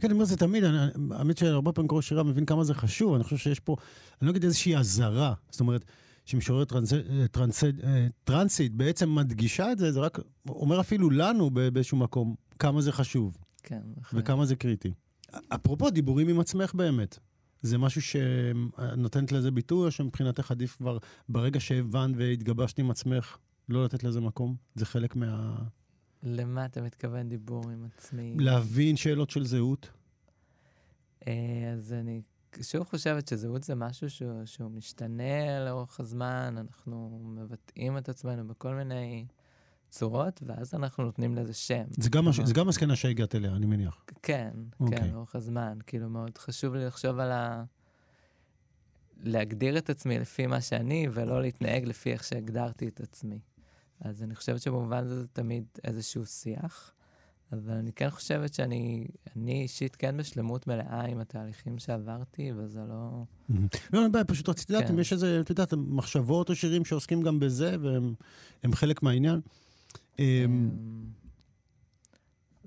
[0.00, 0.64] כן, אני אומר זה תמיד,
[1.10, 3.76] האמת שהרבה פעמים קורא שירה מבין כמה זה חשוב, אני חושב שיש פה,
[4.20, 5.84] אני לא אגיד איזושהי אזהרה, זאת אומרת,
[6.24, 6.92] שמשוררת טרנס,
[7.30, 7.64] טרנס,
[8.24, 13.36] טרנסית בעצם מדגישה את זה, זה רק אומר אפילו לנו באיזשהו מקום כמה זה חשוב
[13.62, 13.80] כן.
[14.12, 14.92] וכמה זה קריטי.
[15.48, 17.18] אפרופו דיבורים עם עצמך באמת,
[17.62, 23.36] זה משהו שנותנת לזה ביטוי, או שמבחינתך עדיף כבר ברגע שהבנת והתגבשת עם עצמך,
[23.68, 24.56] לא לתת לזה מקום?
[24.74, 25.56] זה חלק מה...
[26.22, 28.34] למה אתה מתכוון דיבור עם עצמי?
[28.38, 29.90] להבין שאלות של זהות?
[31.26, 32.22] אה, אז אני
[32.60, 38.74] שוב חושבת שזהות זה משהו שהוא, שהוא משתנה לאורך הזמן, אנחנו מבטאים את עצמנו בכל
[38.74, 39.26] מיני
[39.90, 41.84] צורות, ואז אנחנו נותנים לזה שם.
[41.90, 42.40] זה גם, מש...
[42.40, 44.04] זה גם מסקנה שהגעת אליה, אני מניח.
[44.22, 44.98] כן, אוקיי.
[44.98, 45.78] כן, לאורך הזמן.
[45.86, 47.64] כאילו, מאוד חשוב לי לחשוב על ה...
[49.16, 53.40] להגדיר את עצמי לפי מה שאני, ולא להתנהג לפי איך שהגדרתי את עצמי.
[54.04, 56.92] אז אני חושבת שבמובן הזה זה תמיד איזשהו שיח,
[57.52, 63.24] אבל אני כן חושבת שאני אני אישית כן בשלמות מלאה עם התהליכים שעברתי, וזה לא...
[63.92, 64.92] לא, אין בעיה, פשוט רציתי לדעת כן.
[64.92, 68.14] אם יש איזה, את יודעת, מחשבות או שירים שעוסקים גם בזה, והם
[68.62, 69.40] הם חלק מהעניין.
[70.18, 71.04] אמ, אמ,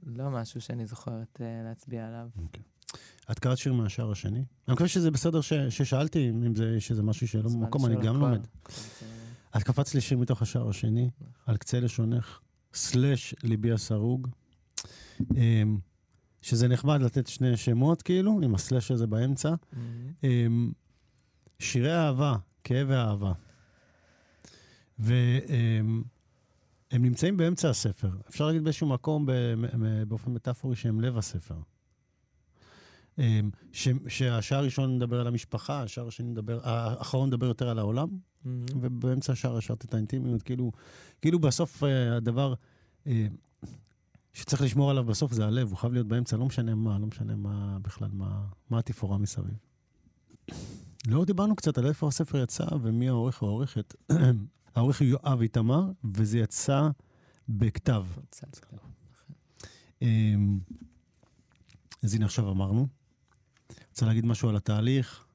[0.05, 2.27] לא משהו שאני זוכרת אה, להצביע עליו.
[3.31, 4.45] את קראת שיר מהשער השני?
[4.67, 6.55] אני מקווה שזה בסדר ששאלתי, אם
[6.93, 8.15] זה משהו שלא במקום, אני גם.
[8.15, 8.47] לומד.
[9.57, 11.09] את קפצת לי שיר מתוך השער השני,
[11.45, 12.39] על קצה לשונך,
[12.73, 14.27] סלאש ליבי הסרוג,
[15.35, 15.77] אמ,
[16.41, 19.49] שזה נחמד לתת שני שמות, כאילו, עם הסלאש הזה באמצע.
[19.73, 20.11] מהמם.
[20.23, 20.71] אמ,
[21.59, 23.33] שירי אהבה, כאב ואהבה.
[24.99, 26.03] והם
[26.93, 28.09] נמצאים באמצע הספר.
[28.29, 29.25] אפשר להגיד באיזשהו מקום,
[30.07, 31.55] באופן מטאפורי, שהם לב הספר.
[33.17, 38.07] אמ, ש- שהשער הראשון מדבר על המשפחה, השער השני מדבר, האחרון מדבר יותר על העולם,
[38.45, 38.65] מהמם.
[38.81, 40.41] ובאמצע השער השארת את האינטימיות.
[40.41, 40.71] כאילו,
[41.21, 42.53] כאילו בסוף אה, הדבר
[43.07, 43.27] אה,
[44.33, 47.35] שצריך לשמור עליו בסוף זה הלב, הוא חייב להיות באמצע, לא משנה מה, לא משנה
[47.35, 49.57] מה בכלל, מה, מה התפאורה מסביב.
[51.07, 53.95] לא דיברנו קצת על איפה הספר יצא ומי העורך או העורכת.
[54.75, 56.89] העורך הוא יואב איתמר, וזה יצא
[57.49, 58.05] בכתב.
[58.41, 58.77] כן.
[60.01, 60.59] אמ,
[62.03, 62.87] אז הנה עכשיו אמרנו.
[63.89, 65.25] רוצה להגיד משהו על התהליך?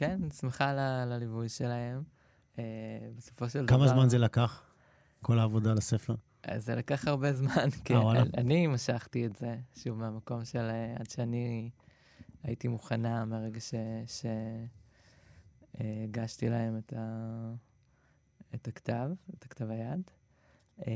[0.00, 2.02] כן, שמחה על הליווי שלהם.
[2.58, 2.64] אה,
[3.16, 3.78] בסופו של דבר...
[3.78, 4.62] כמה זמן זה לקח?
[5.22, 6.14] כל העבודה על הספר?
[6.42, 8.22] אז זה לקח הרבה זמן, כי אה, וואלה.
[8.36, 11.70] אני משכתי את זה, שוב, מהמקום של אה, עד שאני
[12.42, 13.60] הייתי מוכנה מהרגע
[15.78, 17.52] שהגשתי להם את, ה,
[18.54, 20.10] את הכתב, את הכתב היד,
[20.86, 20.92] אה,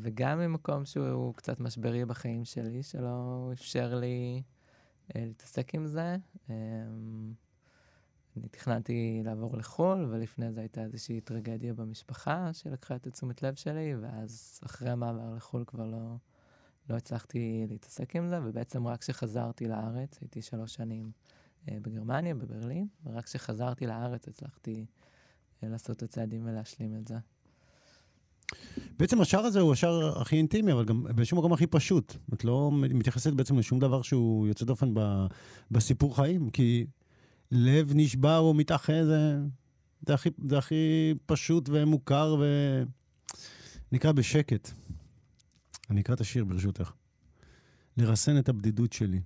[0.00, 4.42] וגם ממקום שהוא קצת משברי בחיים שלי, שלא אפשר לי
[5.16, 6.16] אה, להתעסק עם זה.
[8.36, 13.94] אני תכננתי לעבור לחו"ל, ולפני זה הייתה איזושהי טרגדיה במשפחה שלקחה את תשומת לב שלי,
[14.00, 16.16] ואז אחרי המעבר לחו"ל כבר לא,
[16.90, 21.10] לא הצלחתי להתעסק עם זה, ובעצם רק כשחזרתי לארץ, הייתי שלוש שנים
[21.68, 24.86] אה, בגרמניה, בברלין, ורק כשחזרתי לארץ הצלחתי
[25.62, 27.16] אה, לעשות את הצעדים ולהשלים את זה.
[28.98, 32.16] בעצם השער הזה הוא השער הכי אינטימי, אבל גם באיזשהו מקום הכי פשוט.
[32.34, 35.26] את לא מתייחסת בעצם לשום דבר שהוא יוצא דופן ב,
[35.70, 36.86] בסיפור חיים, כי
[37.56, 39.36] לב נשבר או מתאחה זה,
[40.06, 42.44] זה, הכי, זה הכי פשוט ומוכר ו...
[43.92, 44.70] נקרא בשקט.
[45.90, 46.92] אני אקרא את השיר ברשותך.
[47.96, 49.20] לרסן את הבדידות שלי,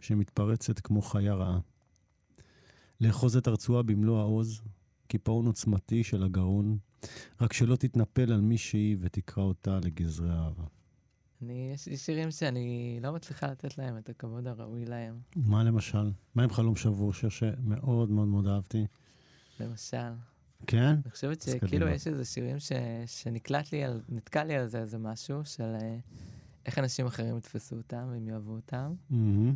[0.00, 1.58] שמתפרצת כמו חיה רעה.
[3.00, 4.60] לאחוז את הרצועה במלוא העוז,
[5.08, 6.78] קיפאון עוצמתי של הגרון,
[7.40, 10.64] רק שלא תתנפל על מישהי ותקרא אותה לגזרי אהבה.
[11.44, 15.18] אני, יש לי שירים שאני לא מצליחה לתת להם את הכבוד הראוי להם.
[15.36, 16.10] מה למשל?
[16.34, 17.12] מה עם חלום שבור?
[17.12, 18.86] שיר שמאוד מאוד מאוד אהבתי.
[19.60, 20.12] למשל,
[20.66, 20.96] כן?
[21.04, 21.88] אני חושבת אז שכאילו.
[21.88, 22.72] יש איזה שירים ש,
[23.06, 25.96] שנקלט לי על, נתקע לי על זה איזה משהו של אה,
[26.66, 29.54] איך אנשים אחרים יתפסו אותם והם יאהבו אותם, מהמם.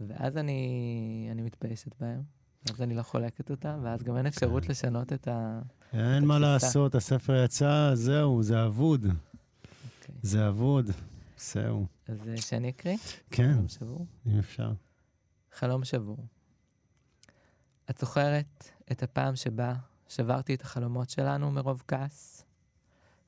[0.00, 2.22] ואז אני, אני מתביישת בהם,
[2.66, 4.70] ואז אני לא חולקת אותם, ואז גם אין אפשרות כן.
[4.70, 5.60] לשנות את ה...
[5.92, 6.66] אין מה התפיסה.
[6.66, 9.06] לעשות, הספר יצא, זהו, זה אבוד.
[9.06, 10.14] אוקיי.
[10.22, 10.90] זה אבוד.
[11.38, 11.86] זהו.
[12.08, 12.96] אז אה, שאני אקריא?
[13.30, 14.06] כן, חלום שבור.
[14.26, 14.72] אם אפשר.
[15.52, 16.18] חלום שבור.
[17.90, 19.74] את זוכרת את הפעם שבה
[20.08, 22.44] שברתי את החלומות שלנו מרוב כעס?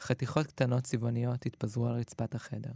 [0.00, 2.72] חתיכות קטנות צבעוניות התפזרו על רצפת החדר.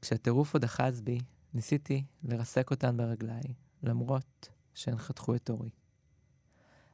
[0.00, 1.18] כשהטירוף עוד אחז בי,
[1.54, 3.42] ניסיתי לרסק אותן ברגליי,
[3.82, 5.70] למרות שהן חתכו את עורי.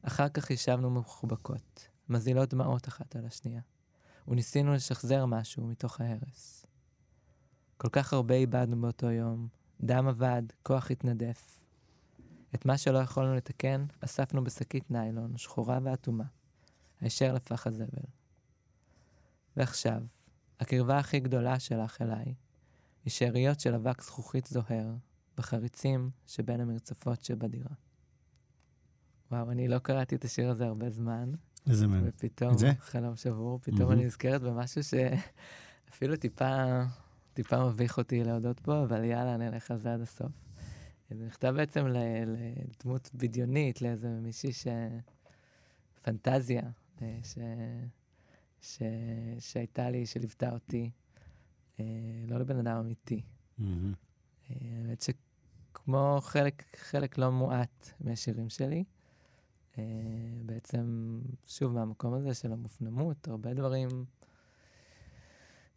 [0.03, 3.61] אחר כך ישבנו מחובקות, מזילות דמעות אחת על השנייה,
[4.29, 6.67] וניסינו לשחזר משהו מתוך ההרס.
[7.77, 9.49] כל כך הרבה איבדנו באותו יום,
[9.81, 11.61] דם אבד, כוח התנדף.
[12.55, 16.25] את מה שלא יכולנו לתקן, אספנו בשקית ניילון, שחורה ואטומה,
[17.01, 17.87] הישר לפח הזבל.
[19.57, 20.03] ועכשיו,
[20.61, 22.35] הקרבה הכי גדולה שלך אליי,
[23.05, 24.95] היא שאריות של אבק זכוכית זוהר,
[25.37, 27.71] בחריצים שבין המרצפות שבדירה.
[29.31, 31.33] וואו, אני לא קראתי את השיר הזה הרבה זמן,
[31.69, 32.05] איזה מהם.
[32.07, 32.55] ופתאום?
[32.79, 33.93] חלום שבור, פתאום מהמם.
[33.93, 36.83] אני נזכרת במשהו שאפילו טיפה,
[37.37, 40.33] טיפה מביך אותי להודות בו, אבל יאללה, נלך על זה עד הסוף.
[41.11, 44.67] זה נכתב בעצם לדמות בדיונית, לאיזה מישהי ש...
[46.03, 46.63] פנטזיה
[47.03, 47.39] אה, ש...
[48.61, 48.83] ש...
[49.39, 50.91] שהייתה לי, שליוותה אותי,
[51.81, 51.85] אה,
[52.29, 53.23] לא לבן אדם אמיתי.
[53.61, 53.65] אה,
[54.51, 58.85] האמת שכמו חלק, חלק לא מועט מהשירים שלי,
[60.47, 63.89] בעצם, שוב, מהמקום הזה של המופנמות, הרבה דברים,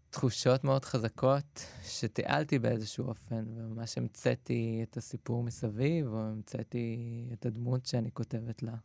[0.10, 6.98] תחושות מאוד חזקות שתיעלתי באיזשהו אופן, וממש המצאתי את הסיפור מסביב, או המצאתי
[7.34, 8.76] את הדמות שאני כותבת לה.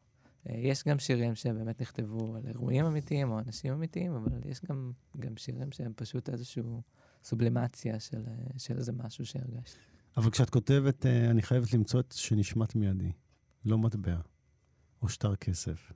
[0.48, 4.92] אה, יש גם שירים שבאמת נכתבו על אירועים אמיתיים או אנשים אמיתיים, אבל יש גם,
[5.18, 6.62] גם שירים שהם פשוט איזושהי
[7.24, 9.78] סובלימציה של, אה, של איזה משהו שהרגשתי.
[10.16, 13.12] אבל כשאת כותבת, אה, אני חייבת למצוא את שנשמט מידי.
[13.64, 14.16] לא מטבע.
[15.02, 15.92] או שטר כסף.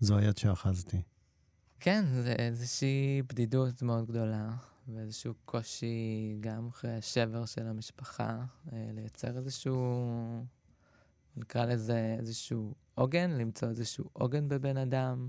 [0.00, 1.02] זו היד שאחזתי.
[1.80, 4.50] כן, זה איזושהי בדידות מאוד גדולה,
[4.88, 10.08] ואיזשהו קושי גם אחרי השבר של המשפחה, אה, לייצר איזשהו,
[11.36, 15.28] נקרא לזה איזשהו עוגן, למצוא איזשהו עוגן בבן אדם,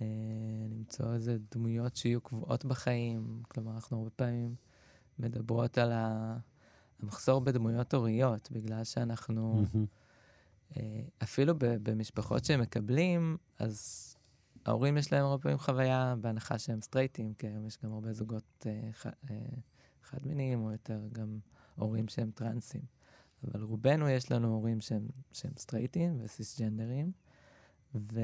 [0.00, 0.06] אה,
[0.70, 3.42] למצוא איזה דמויות שיהיו קבועות בחיים.
[3.48, 4.54] כלומר, אנחנו הרבה פעמים
[5.18, 5.92] מדברות על
[7.00, 9.64] המחסור בדמויות הוריות, בגלל שאנחנו...
[10.76, 14.08] אה, אפילו במשפחות שהם מקבלים, אז
[14.66, 18.66] ההורים יש להם הרבה פעמים חוויה, בהנחה שהם סטרייטים, כי היום יש גם הרבה זוגות
[18.66, 19.36] אה, ח- אה,
[20.02, 21.38] חד-מיניים, או יותר גם
[21.76, 22.82] הורים שהם טרנסים.
[23.44, 27.12] אבל רובנו יש לנו הורים שהם, שהם סטרייטים וסיסג'נדרים,
[27.94, 28.20] ו...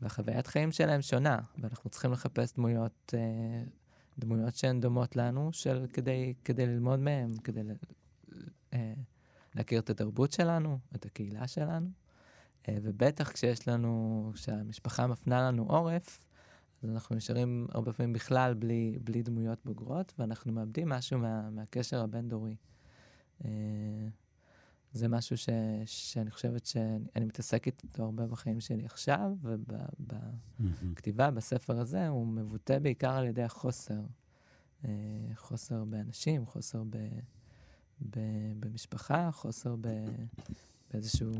[0.00, 3.62] והחוויית חיים שלהם שונה, ואנחנו צריכים לחפש דמויות, אה,
[4.18, 7.72] דמויות שהן דומות לנו, של, כדי, כדי ללמוד מהם, כדי ל...
[8.72, 8.94] אה,
[9.54, 11.88] להכיר את התרבות שלנו, את הקהילה שלנו,
[12.82, 16.24] ובטח כשיש לנו, כשהמשפחה מפנה לנו עורף,
[16.82, 22.02] אז אנחנו נשארים הרבה פעמים בכלל בלי, בלי דמויות בוגרות, ואנחנו מאבדים משהו מה, מהקשר
[22.02, 22.56] הבין-דורי.
[23.44, 23.50] אה,
[24.92, 25.48] זה משהו ש,
[25.84, 29.30] שאני חושבת שאני מתעסקת איתו הרבה בחיים שלי עכשיו,
[30.60, 34.00] ובכתיבה, בספר הזה, הוא מבוטא בעיקר על ידי החוסר.
[34.84, 34.90] אה,
[35.34, 36.96] חוסר באנשים, חוסר ב,
[38.10, 38.18] ב,
[38.60, 39.88] במשפחה, חוסר ב,
[40.92, 41.32] באיזשהו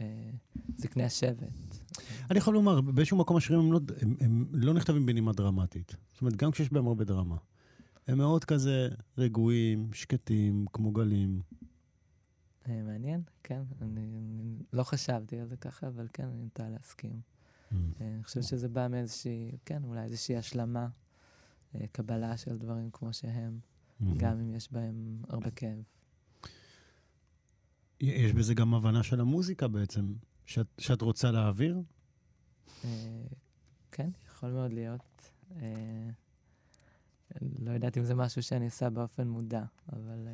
[0.00, 0.30] אה,
[0.76, 1.78] זקני השבט.
[2.30, 5.96] אני יכול לומר, באיזשהו מקום השירים הם לא, הם, הם לא נכתבים בנימה דרמטית.
[6.12, 7.36] זאת אומרת, גם כשיש בהם הרבה דרמה.
[8.06, 11.40] הם מאוד כזה רגועים, שקטים, כמו גלים.
[12.68, 13.62] אה, מעניין, כן.
[13.82, 17.20] אני, אני לא חשבתי על זה ככה, אבל כן, אני נוטה להסכים.
[17.72, 17.74] Mm.
[18.00, 20.88] אה, אני חושבת שזה בא מאיזושהי, כן, אולי איזושהי השלמה,
[21.74, 24.04] אה, קבלה של דברים כמו שהם, mm-hmm.
[24.16, 25.82] גם אם יש בהם הרבה כאב.
[28.00, 30.12] יש בזה גם הבנה של המוזיקה בעצם,
[30.46, 31.82] שאת, שאת רוצה להעביר?
[33.90, 35.30] כן, יכול מאוד להיות.
[37.58, 40.28] לא יודעת אם זה משהו שאני עושה באופן מודע, אבל...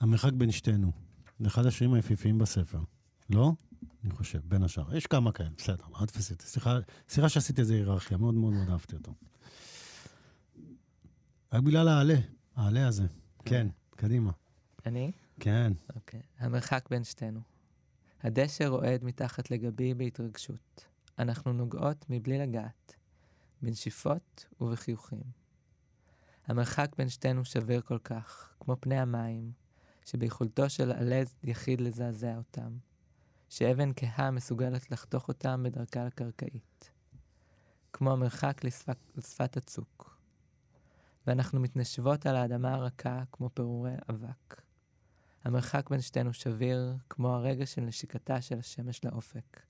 [0.00, 0.92] המרחק בין שתינו.
[1.40, 2.80] זה אחד השירים היפיפיים בספר.
[3.30, 3.52] לא?
[4.04, 4.96] אני חושב, בין השאר.
[4.96, 6.46] יש כמה כאלה, בסדר, אל תפסי אותי.
[7.08, 9.14] סליחה, שעשיתי איזה היררכיה, מאוד מאוד מאוד אהבתי אותו.
[11.52, 12.14] רק בגלל העלה,
[12.56, 13.06] העלה הזה.
[13.44, 14.32] כן, קדימה.
[14.86, 15.12] אני?
[15.40, 15.72] כן.
[15.94, 16.22] אוקיי.
[16.38, 17.40] המרחק בין שתינו.
[18.22, 20.84] הדשא רועד מתחת לגבי בהתרגשות.
[21.18, 22.94] אנחנו נוגעות מבלי לגעת,
[23.62, 25.22] בנשיפות ובחיוכים.
[26.46, 29.52] המרחק בין שתינו שביר כל כך, כמו פני המים,
[30.04, 32.76] שביכולתו של עלה יחיד לזעזע אותם,
[33.48, 36.90] שאבן כהה מסוגלת לחתוך אותם בדרכה לקרקעית,
[37.92, 40.18] כמו המרחק לשפת, לשפת הצוק.
[41.26, 44.62] ואנחנו מתנשבות על האדמה הרכה כמו פירורי אבק.
[45.44, 49.60] המרחק בין שתינו שביר כמו הרגע של נשיקתה של השמש לאופק,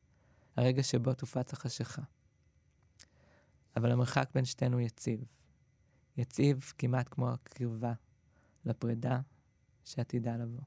[0.57, 2.03] הרגע שבו תופץ החשיכה.
[3.77, 5.25] אבל המרחק בין שתינו יציב.
[6.17, 7.93] יציב כמעט כמו הקרבה
[8.65, 9.21] לפרידה
[9.85, 10.65] שעתידה לבוא.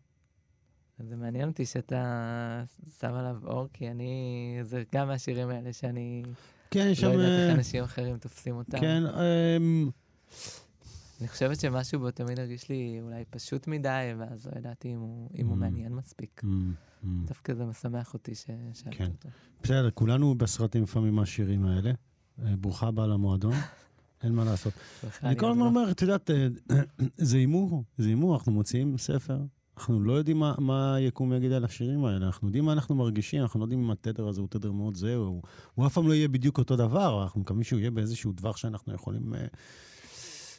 [0.99, 2.63] אז זה מעניין אותי שאתה
[2.99, 6.23] שם עליו אור, כי אני, זה גם מהשירים האלה שאני
[6.71, 7.11] כן, לא שם...
[7.11, 8.79] יודעת איך אה, אנשים אחרים תופסים אותם.
[8.79, 9.89] כן, אמ,
[11.21, 15.29] אני חושבת שמשהו בו תמיד הרגיש לי אולי פשוט מדי, ואז לא ידעתי אם הוא,
[15.37, 15.59] אם הוא Mm.
[15.59, 16.41] מעניין מספיק.
[16.43, 16.73] אמ,
[17.03, 17.25] אמ.
[17.27, 18.55] דווקא זה משמח אותי ששאלת
[18.95, 19.05] כן.
[19.05, 19.29] אותו.
[19.63, 21.91] בסדר, כולנו בסרטים לפעמים מהשירים האלה.
[22.45, 23.53] אה, ברוכה הבאה למועדון,
[24.23, 24.73] אין מה לעשות.
[25.23, 26.47] אני כל הזמן לא- אומר, את יודעת, אה,
[27.17, 29.39] זה הימור, זה הימור, אנחנו מוציאים ספר.
[29.77, 33.41] אנחנו לא יודעים מה, מה היקום יגיד על השירים האלה, אנחנו יודעים מה אנחנו מרגישים,
[33.41, 35.41] אנחנו לא יודעים אם התדר הזה הוא תדר מאוד זה, או
[35.75, 38.93] הוא אף פעם לא יהיה בדיוק אותו דבר, אנחנו מקווים שהוא יהיה באיזשהו טווח שאנחנו
[38.93, 39.37] יכולים uh,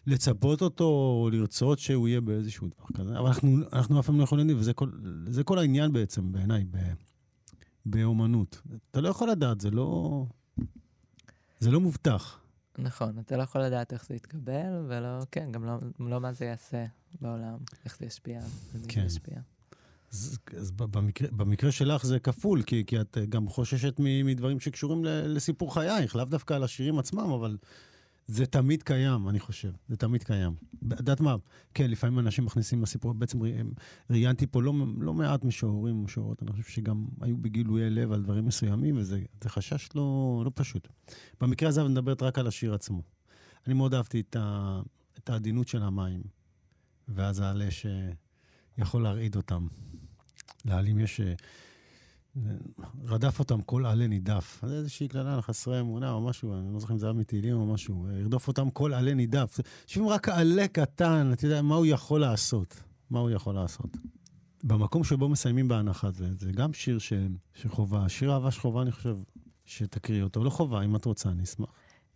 [0.07, 4.25] לצפות אותו, או לרצות שהוא יהיה באיזשהו טווח כזה, אבל אנחנו, אנחנו אף פעם לא
[4.25, 4.90] יכולים וזה כל,
[5.29, 6.92] זה כל העניין בעצם, בעיניי, ב-
[7.87, 8.62] באומנות.
[8.90, 10.27] אתה לא יכול לדעת, זה לא...
[11.61, 12.40] זה לא מובטח.
[12.79, 16.45] נכון, אתה לא יכול לדעת איך זה יתקבל, ולא, כן, גם לא, לא מה זה
[16.45, 16.85] יעשה
[17.21, 18.40] בעולם, איך זה ישפיע,
[18.75, 19.01] מי כן.
[19.01, 19.40] זה ישפיע.
[20.12, 25.09] אז, אז במקרה, במקרה שלך זה כפול, כי, כי את גם חוששת מדברים שקשורים ל,
[25.09, 27.57] לסיפור חייך, לאו דווקא על השירים עצמם, אבל
[28.29, 29.73] זה תמיד קיים, אני חושב.
[29.89, 30.55] זה תמיד קיים.
[30.91, 31.37] יודעת מה?
[31.75, 33.39] כן, לפעמים אנשים מכניסים לסיפור, בעצם
[34.11, 38.47] ראיינתי פה לא, לא מעט משוררים ומשוררות, אני חושב שגם היו בגילויי לב על דברים
[38.47, 40.89] מסוימים, וזה זה חשש לא, לא פשוט.
[41.41, 43.03] במקרה הזה, אבל מדברת רק על השיר עצמו.
[43.67, 44.81] אני מאוד אהבתי את, ה,
[45.19, 46.23] את העדינות של המים,
[47.09, 49.67] ואז העלה שיכול להרעיד אותם.
[50.65, 51.21] לעלים יש...
[53.05, 54.64] רדף אותם כל עלה נידף.
[54.66, 57.57] זה איזושהי קללה על חסרי אמונה או משהו, אני לא זוכר אם זה היה מתהילים
[57.57, 58.07] או משהו.
[58.20, 59.61] ירדוף אותם כל עלה נידף.
[59.85, 62.83] יושבים רק עלה קטן, אתה יודע, מה הוא יכול לעשות?
[63.11, 63.96] מה הוא יכול לעשות?
[64.64, 67.12] במקום שבו מסיימים בהנחה, זה, זה גם שיר ש,
[67.55, 68.09] שחובה.
[68.09, 69.18] שיר אהבה שחובה, אני חושב,
[69.64, 70.44] שתקריא אותו.
[70.44, 71.70] לא חובה, אם את רוצה, אני אשמח.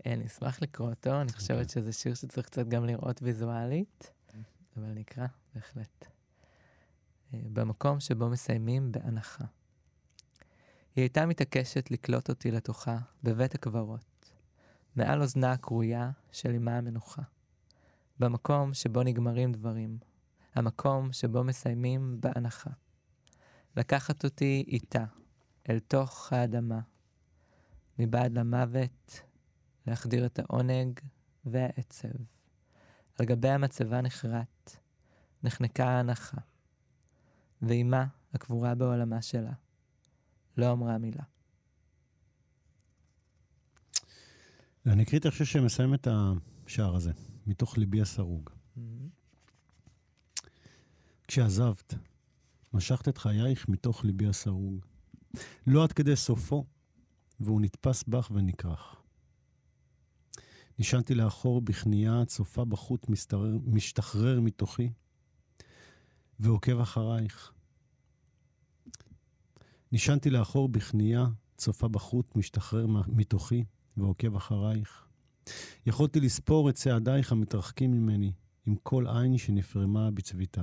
[0.07, 4.11] אה, אני אשמח לקרוא אותו, אני חושבת שזה שיר שצריך קצת גם לראות ויזואלית,
[4.77, 6.07] אבל נקרא, בהחלט.
[7.35, 9.45] אה, במקום שבו מסיימים בהנחה.
[10.97, 14.33] היא הייתה מתעקשת לקלוט אותי לתוכה בבית הקברות,
[14.97, 17.23] מעל אוזנה הקרויה של אמה המנוחה.
[18.19, 19.99] במקום שבו נגמרים דברים,
[20.55, 22.71] המקום שבו מסיימים בהנחה.
[23.77, 25.05] לקחת אותי איתה,
[25.71, 26.81] אל תוך האדמה,
[27.99, 29.21] מבעד למוות,
[29.87, 31.01] להחדיר את העונג
[31.45, 32.09] והעצב.
[33.19, 34.77] על גבי המצבה נחרט,
[35.43, 36.37] נחנקה ההנחה,
[37.63, 39.53] ואימה, הקבורה בעולמה שלה,
[40.61, 41.23] לא אמרה מילה.
[44.87, 47.13] אני אקריא את השיר שמסיים את השער הזה,
[47.47, 48.51] מתוך ליבי הסרוג.
[51.29, 51.95] כשעזבת,
[52.73, 54.85] משכת את חייך מתוך ליבי הסרוג.
[55.67, 56.65] לא עד כדי סופו,
[57.41, 58.97] והוא נתפס בך ונכרך.
[60.79, 64.93] נשענתי לאחור בכניעה, צופה בחוט מסתרר, משתחרר מתוכי,
[66.41, 67.53] ועוקב אחרייך.
[69.93, 71.27] נשענתי לאחור בכניעה,
[71.57, 73.65] צופה בחוט, משתחרר מתוכי
[73.97, 75.07] ועוקב אחרייך.
[75.87, 78.33] יכולתי לספור את צעדייך המתרחקים ממני,
[78.67, 80.63] עם כל עין שנפרמה בצביתה.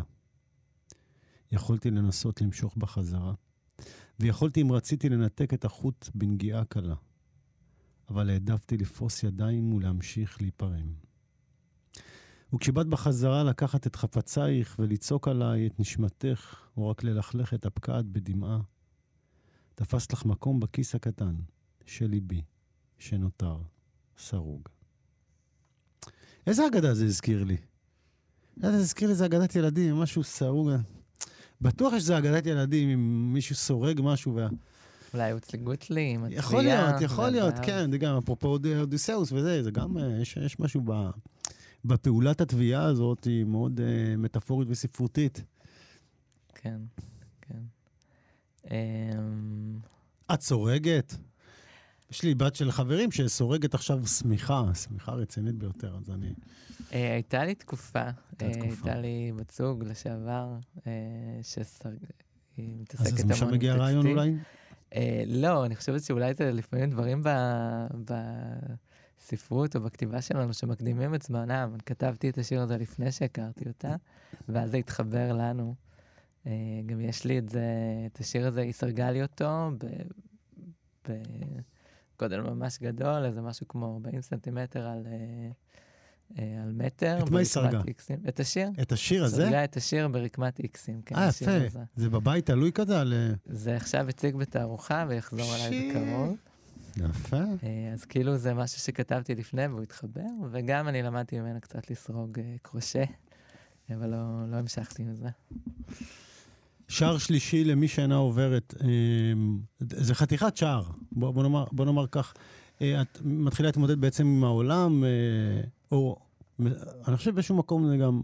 [1.52, 3.34] יכולתי לנסות למשוך בחזרה,
[4.20, 6.96] ויכולתי אם רציתי לנתק את החוט בנגיעה קלה.
[8.10, 10.94] אבל העדפתי לפרוס ידיים ולהמשיך להיפרם.
[12.54, 18.60] וכשבאת בחזרה לקחת את חפצייך ולצעוק עליי את נשמתך, או רק ללכלך את הפקעת בדמעה,
[19.78, 21.36] תפסת לך מקום בכיס הקטן
[21.86, 22.42] של ליבי,
[23.00, 23.58] שנותר
[24.18, 24.62] סרוג.
[26.48, 27.58] איזה אגדה זה הזכיר לי?
[28.58, 30.70] זה הזכיר לי, זה אגדת ילדים, משהו סרוג.
[31.62, 34.48] בטוח שזה אגדת ילדים, אם מישהו סורג משהו וה...
[35.14, 36.40] אולי הוצלי גוטלי עם התביעה.
[36.40, 40.60] יכול להיות, יכול להיות, כן, זה גם אפרופו אודיסאוס וזה, זה גם, אה, יש, יש
[40.60, 41.10] משהו ב,
[41.86, 45.44] בפעולת התביעה הזאת, היא מאוד uh, מטאפורית וספרותית.
[46.54, 46.82] כן,
[47.42, 47.77] כן.
[48.68, 48.72] Um...
[50.34, 51.16] את סורגת?
[52.12, 56.30] יש לי בת של חברים שסורגת עכשיו שמיכה, שמיכה רצינית ביותר, אז אני...
[56.30, 58.04] Uh, הייתה לי תקופה,
[58.40, 60.48] הייתה לי בת זוג לשעבר,
[61.42, 61.96] שסרג...
[62.58, 63.32] היא מתעסקת המון.
[63.32, 64.34] אז משם מגיע הרעיון אולי?
[64.96, 67.24] אה, לא, אני חושבת שאולי זה לפעמים דברים
[69.20, 71.76] בספרות או בכתיבה שלנו שמקדימים את זמנם.
[71.86, 73.96] כתבתי את השיר הזה לפני שהכרתי אותה,
[74.50, 75.76] ואז זה התחבר לנו.
[76.48, 76.52] אה,
[76.86, 77.66] גם יש לי את זה,
[78.06, 79.72] את השיר הזה, היא סרגה לי אותו
[81.08, 85.08] בגודל ממש גדול, איזה משהו כמו 40 סנטימטר על...
[85.08, 85.52] אה,
[86.40, 87.24] אה, על מטר.
[87.24, 87.82] את מה היא סרגה?
[87.88, 88.20] איקסים.
[88.28, 88.70] את השיר.
[88.82, 89.44] את השיר הזה?
[89.44, 91.16] סרגה את השיר ברקמת איקסים, כן.
[91.16, 91.52] אה, יפה.
[91.52, 91.84] הזה.
[91.96, 93.14] זה בבית תלוי כזה על...
[93.46, 96.38] זה עכשיו הציג בתערוכה ויחזור עליי בקרוב.
[96.98, 97.44] יפה.
[97.94, 103.04] אז כאילו זה משהו שכתבתי לפני והוא התחבר, וגם אני למדתי ממנה קצת לסרוג קרושה,
[103.96, 105.30] אבל לא, לא המשכתי עם זה.
[106.88, 108.74] שער שלישי למי שאינה עוברת,
[109.80, 112.34] זה חתיכת שער, בוא, בוא, נאמר, בוא נאמר כך.
[112.78, 115.04] את מתחילה להתמודד בעצם עם העולם,
[115.92, 116.16] או
[117.08, 118.22] אני חושב באיזשהו מקום זה גם,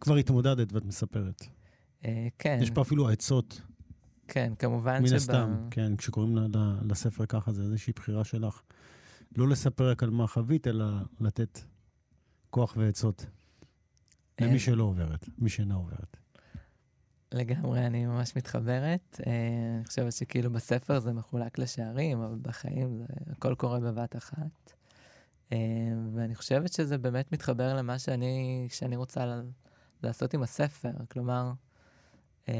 [0.00, 1.46] כבר התמודדת ואת מספרת.
[2.04, 2.58] אה, כן.
[2.62, 3.60] יש פה אפילו עצות.
[4.28, 6.36] כן, כמובן מן הסתם, כן, כשקוראים
[6.88, 8.62] לספר ככה, זה איזושהי בחירה שלך.
[9.36, 10.84] לא לספר רק על מה חווית, אלא
[11.20, 11.60] לתת
[12.50, 13.26] כוח ועצות
[14.40, 14.58] למי אה.
[14.58, 16.16] שלא עוברת, מי שאינה עוברת.
[17.34, 19.20] לגמרי, אני ממש מתחברת.
[19.26, 19.32] אה,
[19.76, 24.72] אני חושבת שכאילו בספר זה מחולק לשערים, אבל בחיים זה הכל קורה בבת אחת.
[25.52, 25.58] אה,
[26.14, 29.40] ואני חושבת שזה באמת מתחבר למה שאני, שאני רוצה
[30.02, 30.90] לעשות עם הספר.
[31.10, 31.52] כלומר,
[32.48, 32.54] אה,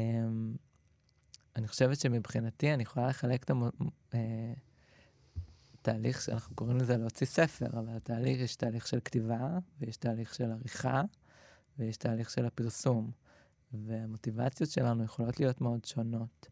[1.55, 3.51] אני חושבת שמבחינתי אני יכולה לחלק את
[5.81, 10.35] התהליך, אה, שאנחנו קוראים לזה להוציא ספר, אבל התהליך, יש תהליך של כתיבה, ויש תהליך
[10.35, 11.01] של עריכה,
[11.79, 13.11] ויש תהליך של הפרסום.
[13.85, 16.47] והמוטיבציות שלנו יכולות להיות מאוד שונות.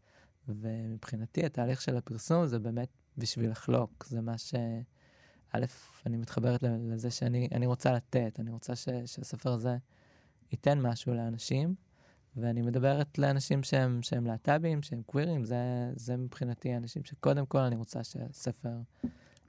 [0.47, 4.55] ומבחינתי התהליך של הפרסום זה באמת בשביל לחלוק, זה מה ש...
[5.51, 5.65] א',
[6.05, 9.77] אני מתחברת לזה שאני רוצה לתת, אני רוצה ש, שהספר הזה
[10.51, 11.75] ייתן משהו לאנשים,
[12.35, 17.75] ואני מדברת לאנשים שהם, שהם להט"בים, שהם קווירים, זה, זה מבחינתי אנשים שקודם כל אני
[17.75, 18.77] רוצה שהספר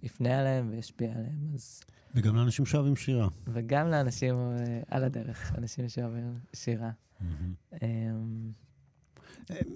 [0.05, 1.81] יפנה עליהם וישפיע עליהם, אז...
[2.15, 3.29] וגם לאנשים שאוהבים שירה.
[3.47, 6.91] וגם לאנשים uh, על הדרך, אנשים שאוהבים שירה.
[7.21, 7.85] Mm-hmm.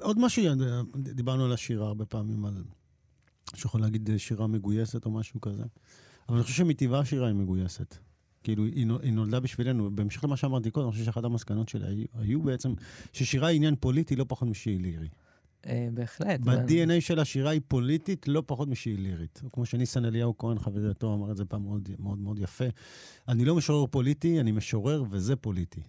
[0.01, 0.45] עוד משהו,
[0.97, 2.65] דיברנו על השירה הרבה פעמים, על...
[3.55, 5.63] שיכול להגיד שירה מגויסת או משהו כזה.
[6.29, 7.97] אבל אני חושב שמטבעה שירה היא מגויסת.
[8.43, 8.65] כאילו,
[9.03, 9.91] היא נולדה בשבילנו.
[9.91, 12.75] בהמשך למה שאמרתי קודם, אני חושב שאחת המסקנות שלה היו, היו בעצם
[13.13, 15.09] ששירה היא עניין פוליטי לא פחות משהיא לירי.
[15.67, 16.41] אה, בהחלט.
[16.41, 19.43] ב-DNA של השירה היא פוליטית לא פחות משהיא לירית.
[19.53, 22.65] כמו שניסן אליהו כהן, חברי הטוב, אמר את זה פעם מאוד, מאוד מאוד יפה.
[23.29, 25.83] אני לא משורר פוליטי, אני משורר וזה פוליטי.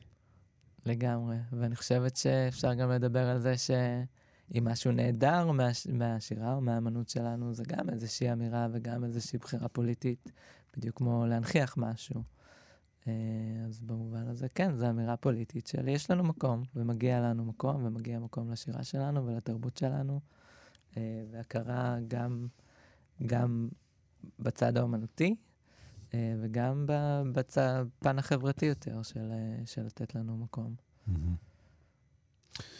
[0.85, 3.71] לגמרי, ואני חושבת שאפשר גם לדבר על זה ש...
[4.57, 5.87] אם משהו נהדר מהש...
[5.87, 10.31] מהשירה או מהאמנות שלנו, זה גם איזושהי אמירה וגם איזושהי בחירה פוליטית,
[10.77, 12.23] בדיוק כמו להנכיח משהו.
[13.09, 17.85] אה, אז במובן הזה, כן, זו אמירה פוליטית של יש לנו מקום, ומגיע לנו מקום,
[17.85, 20.19] ומגיע מקום לשירה שלנו ולתרבות שלנו,
[20.97, 22.47] אה, והכרה גם,
[23.25, 23.69] גם
[24.39, 25.35] בצד האומנותי,
[26.13, 26.85] אה, וגם
[27.33, 29.31] בפן החברתי יותר של,
[29.65, 30.75] של לתת לנו מקום.
[31.07, 31.11] Mm-hmm.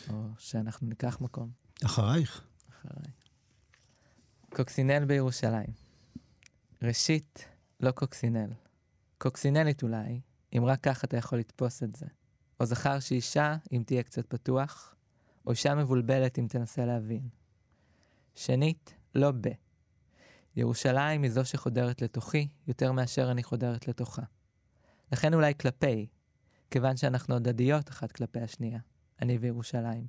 [0.10, 1.50] או שאנחנו ניקח מקום.
[1.86, 2.44] אחרייך.
[2.70, 3.12] אחריי.
[4.56, 5.70] קוקסינל בירושלים.
[6.82, 7.46] ראשית,
[7.80, 8.50] לא קוקסינל.
[9.22, 10.22] קוקסינלית אולי,
[10.58, 12.06] אם רק כך אתה יכול לתפוס את זה.
[12.60, 14.96] או זכר שאישה, אם תהיה קצת פתוח,
[15.46, 17.30] או אישה מבולבלת אם תנסה להבין.
[18.36, 19.48] שנית, לא ב.
[20.56, 24.22] ירושלים היא זו שחודרת לתוכי, יותר מאשר אני חודרת לתוכה.
[25.12, 26.08] לכן אולי כלפי,
[26.72, 28.80] כיוון שאנחנו הדדיות אחת כלפי השנייה.
[29.22, 30.08] אני וירושלים.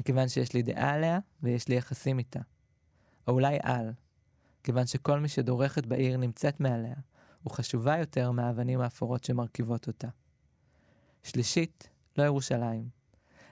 [0.00, 2.40] מכיוון שיש לי דעה עליה ויש לי יחסים איתה.
[3.28, 3.92] או אולי על,
[4.64, 6.94] כיוון שכל מי שדורכת בעיר נמצאת מעליה,
[7.46, 10.08] וחשובה יותר מהאבנים האפורות שמרכיבות אותה.
[11.22, 11.88] שלישית,
[12.18, 12.88] לא ירושלים.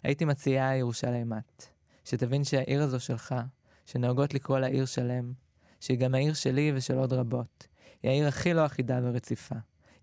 [0.02, 1.66] הייתי מציעה ירושלימת,
[2.04, 3.34] שתבין שהעיר הזו שלך,
[3.86, 5.32] שנהוגות לקרוא לה עיר שלם,
[5.80, 7.66] שהיא גם העיר שלי ושל עוד רבות,
[8.02, 9.54] היא העיר הכי לא אחידה ורציפה.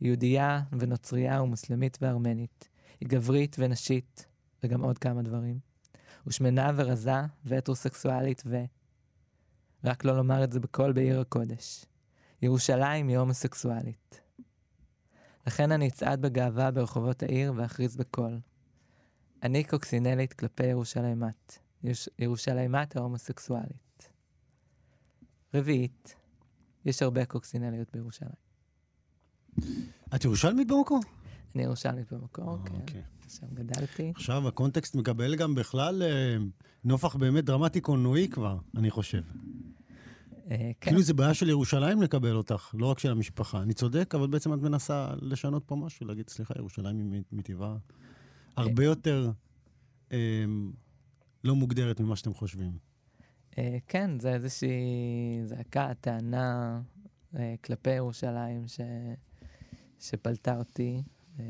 [0.02, 2.70] יהודייה ונוצרייה ומוסלמית וארמנית.
[3.00, 4.26] היא גברית ונשית,
[4.64, 5.60] וגם עוד כמה דברים.
[6.28, 8.58] ושמנה ורזה והטרוסקסואלית ו...
[9.84, 11.86] רק לא לומר את זה בקול בעיר הקודש.
[12.42, 14.22] ירושלים היא הומוסקסואלית.
[15.48, 18.40] לכן אני אצעד בגאווה ברחובות העיר ואכריז בקול.
[19.44, 21.58] אני קוקסינלית כלפי ירושלימת.
[21.84, 22.10] ירוש...
[22.20, 24.10] ירושלימת ההומוסקסואלית.
[25.54, 26.16] רביעית,
[26.86, 28.32] יש הרבה קוקסינליות בירושלים.
[30.16, 31.00] את ירושלמית במקור?
[31.56, 32.76] אני ירושלמית במקור, אה, כן.
[32.76, 33.02] אוקיי.
[33.30, 34.12] שם גדלתי.
[34.16, 36.38] עכשיו הקונטקסט מקבל גם בכלל אה,
[36.84, 39.22] נופח באמת דרמטי קולנועי כבר, אני חושב.
[40.52, 43.62] אה, כן, כאילו זה בעיה של ירושלים לקבל אותך, לא רק של המשפחה.
[43.62, 47.78] אני צודק, אבל בעצם את מנסה לשנות פה משהו, להגיד, סליחה, ירושלים היא מטבעה
[48.58, 49.32] הרבה יותר
[50.12, 50.18] אה,
[51.44, 52.78] לא מוגדרת ממה שאתם חושבים.
[53.58, 56.82] אה, כן, זה איזושהי זעקה, טענה
[57.36, 58.80] אה, כלפי ירושלים ש...
[60.00, 61.04] שפלטה אותי.
[61.40, 61.46] אה,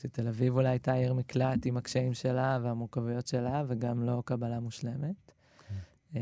[0.00, 5.32] שתל אביב אולי הייתה עיר מקלט עם הקשיים שלה והמורכבויות שלה, וגם לא קבלה מושלמת.
[6.16, 6.20] אה,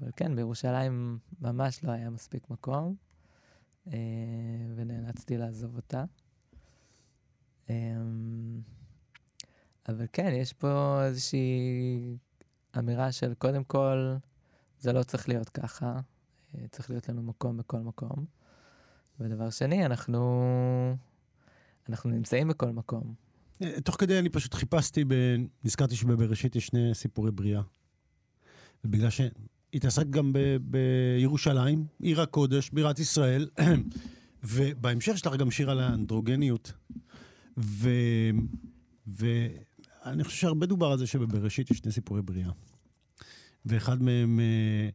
[0.00, 2.94] אבל כן, בירושלים ממש לא היה מספיק מקום,
[3.86, 3.92] אה,
[4.76, 6.04] ונאלצתי לעזוב אותה.
[7.70, 7.74] אה,
[9.88, 12.16] אבל כן, יש פה איזושהי
[12.78, 14.16] אמירה של קודם כל,
[14.78, 16.00] זה לא צריך להיות ככה,
[16.70, 18.24] צריך להיות לנו מקום בכל מקום.
[19.20, 20.46] ודבר שני, אנחנו,
[21.88, 23.14] אנחנו נמצאים בכל מקום.
[23.84, 25.04] תוך כדי אני פשוט חיפשתי.
[25.64, 27.62] נזכרתי שבבראשית יש שני סיפורי בריאה.
[28.84, 30.38] ובגלל שהתעסקת גם ב...
[30.60, 33.48] בירושלים, עיר הקודש, בירת ישראל,
[34.44, 36.72] ובהמשך שלך גם שיר על האנדרוגניות.
[37.58, 37.90] ו...
[39.06, 42.50] ואני חושב שהרבה דובר על זה שבבראשית יש שני סיפורי בריאה.
[43.66, 44.88] ואחד מהם, אה,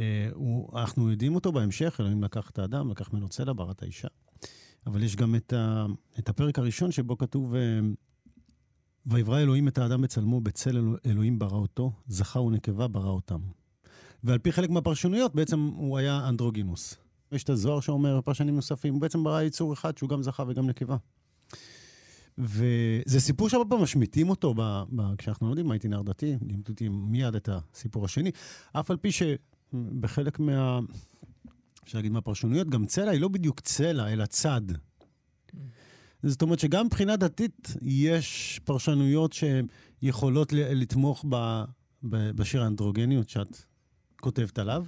[0.00, 3.82] אה, הוא, אנחנו יודעים אותו בהמשך, אלוהים לקח את האדם, לקח ממנו צלע, ברא את
[3.82, 4.08] האישה.
[4.86, 5.86] אבל יש גם את, ה,
[6.18, 7.60] את הפרק הראשון שבו כתוב, אה,
[9.06, 13.40] ויברא אלוהים את האדם בצלמו, בצל אלוה, אלוהים ברא אותו, זכר ונקבה ברא אותם.
[14.24, 16.96] ועל פי חלק מהפרשנויות, בעצם הוא היה אנדרוגינוס.
[17.32, 20.66] יש את הזוהר שאומר, פרשנים נוספים, הוא בעצם ברא יצור אחד שהוא גם זכר וגם
[20.66, 20.96] נקבה.
[22.38, 24.60] וזה סיפור שהרבה פעמים משמיטים אותו ב,
[24.96, 28.30] ב, כשאנחנו לומדים מה הייתי נער דתי, לימדו אותי מיד את הסיפור השני,
[28.72, 30.80] אף על פי שבחלק מה...
[31.84, 34.60] אפשר להגיד מהפרשנויות, גם צלע היא לא בדיוק צלע, אלא צד.
[36.22, 41.64] זאת אומרת שגם מבחינה דתית יש פרשנויות שיכולות לתמוך ב,
[42.02, 43.56] ב, בשיר האנדרוגניות שאת
[44.20, 44.86] כותבת עליו.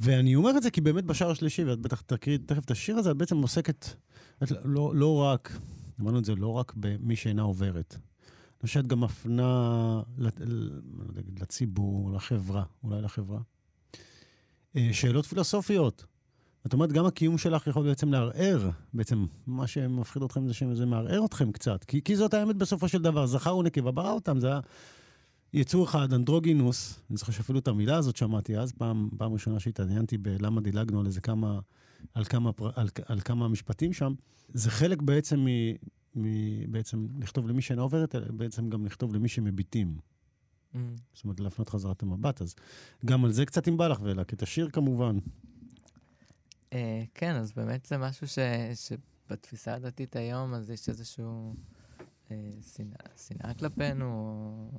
[0.00, 3.10] ואני אומר את זה כי באמת בשער השלישי, ואת בטח תקריא תכף את השיר הזה,
[3.10, 3.86] את בעצם עוסקת
[4.42, 5.58] את לא, לא רק,
[6.00, 7.94] אמרנו את זה, לא רק במי שאינה עוברת.
[7.94, 10.02] אני חושב שאת גם מפנה
[11.40, 13.40] לציבור, לחברה, אולי לחברה.
[14.76, 16.04] אה, שאלות פילוסופיות.
[16.64, 21.24] זאת אומרת, גם הקיום שלך יכול בעצם לערער, בעצם מה שמפחיד אתכם זה שזה מערער
[21.24, 24.60] אתכם קצת, כי, כי זאת האמת בסופו של דבר, זכר ונקבה ברא אותם, זה היה
[25.52, 30.18] יצור אחד, אנדרוגינוס, אני זוכר שאפילו את המילה הזאת שמעתי אז, פעם, פעם ראשונה שהתעניינתי
[30.18, 31.60] בלמה דילגנו על איזה כמה,
[32.14, 34.14] על כמה, על, על כמה משפטים שם,
[34.48, 35.48] זה חלק בעצם מ...
[36.16, 36.24] מ
[36.72, 39.96] בעצם לכתוב למי שאינה עוברת, בעצם גם לכתוב למי שמביטים.
[40.74, 40.76] Mm.
[41.14, 42.54] זאת אומרת, להפנות חזרת את המבט, אז
[43.04, 45.18] גם על זה קצת אם בא לך, ולהקת השיר כמובן.
[46.70, 46.72] Uh,
[47.14, 48.38] כן, אז באמת זה משהו ש,
[48.74, 51.54] שבתפיסה הדתית היום, אז יש איזשהו
[52.28, 52.32] uh,
[53.16, 54.70] שנאה, כלפינו, או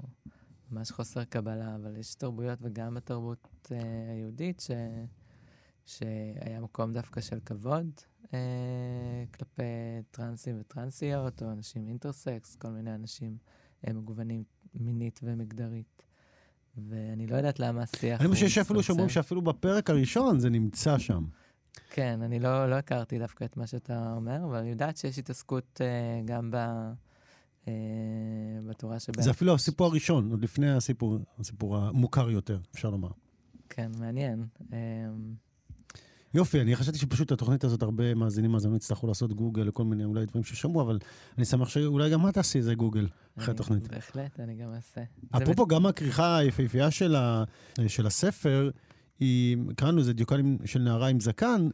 [0.72, 3.74] ממש חוסר קבלה, אבל יש תרבויות, וגם בתרבות uh,
[4.12, 4.72] היהודית, ש,
[5.86, 7.92] שהיה מקום דווקא של כבוד
[8.26, 8.30] uh,
[9.34, 9.64] כלפי
[10.12, 13.38] טרנסים וטרנסיות, או אנשים אינטרסקס, כל מיני אנשים
[13.86, 16.04] uh, מגוונים מינית ומגדרית.
[16.78, 21.26] ואני לא יודעת למה השיח אני חושב שאפילו שאומרים שאפילו בפרק הראשון זה נמצא שם.
[21.94, 25.82] כן, אני לא, לא הכרתי דווקא את מה שאתה אומר, אבל אני יודעת שיש התעסקות
[25.82, 26.56] uh, גם ב,
[27.66, 27.70] uh,
[28.70, 29.22] בתורה שבה...
[29.22, 33.10] זה אפילו הסיפור הראשון, עוד לפני הסיפור, הסיפור המוכר יותר, אפשר לומר.
[33.70, 34.46] כן, מעניין.
[34.60, 34.74] Um...
[36.34, 40.26] יופי, אני חשבתי שפשוט התוכנית הזאת, הרבה מאזינים מאזינים יצטרכו לעשות גוגל לכל מיני אולי
[40.26, 41.00] דברים ששמעו, אבל
[41.38, 43.88] אני שמח שאולי גם את תעשי איזה גוגל אחרי התוכנית.
[43.88, 45.02] בהחלט, אני גם אעשה.
[45.32, 47.44] אפרופו, גם הכריכה היפהפייה של, ה,
[47.88, 48.70] של הספר,
[49.22, 51.68] היא, קראנו לזה דיוקנים של נערה עם זקן,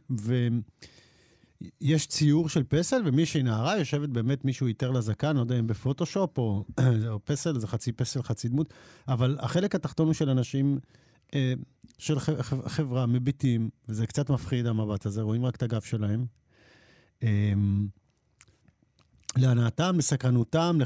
[1.80, 5.66] יש ציור של פסל, ומישהי נערה יושבת באמת, מישהו איתר לה זקן, לא יודע אם
[5.66, 6.64] בפוטושופ או,
[7.08, 8.74] או פסל, זה חצי פסל, חצי דמות,
[9.08, 10.78] אבל החלק התחתון הוא של אנשים,
[11.34, 11.52] אה,
[11.98, 12.18] של
[12.66, 16.26] חברה, מביטים, וזה קצת מפחיד המבט הזה, רואים רק את הגב שלהם.
[17.22, 17.52] אה,
[19.36, 20.76] להנאתם, לסקרנותם,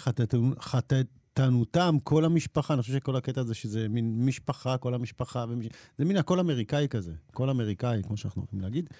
[1.38, 5.66] לחטטנותם, כל המשפחה, אני חושב שכל הקטע הזה שזה מין משפחה, כל המשפחה, ומש...
[5.98, 8.90] זה מין הכל אמריקאי כזה, כל אמריקאי, כמו שאנחנו יכולים להגיד.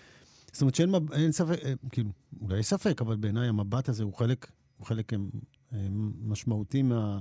[0.52, 2.10] זאת אומרת שאין אין ספק, אה, כאילו,
[2.40, 5.30] אולי יש ספק, אבל בעיניי המבט הזה הוא חלק, הוא חלק הם,
[5.72, 7.18] אה, הם אה, משמעותי מה,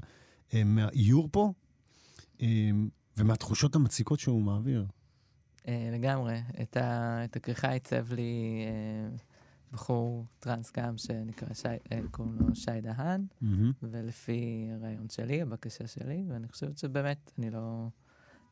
[0.51, 1.53] הם, מהאיור פה,
[2.39, 4.85] הם, ומהתחושות המציקות שהוא מעביר.
[5.67, 6.41] לגמרי.
[6.61, 8.61] את, ה, את הכריכה עיצב לי
[9.71, 11.67] בחור טרנס גם שנקרא שי,
[12.11, 13.45] קוראים לו שי דהן, mm-hmm.
[13.83, 17.87] ולפי הרעיון שלי, הבקשה שלי, ואני חושבת שבאמת, אני לא,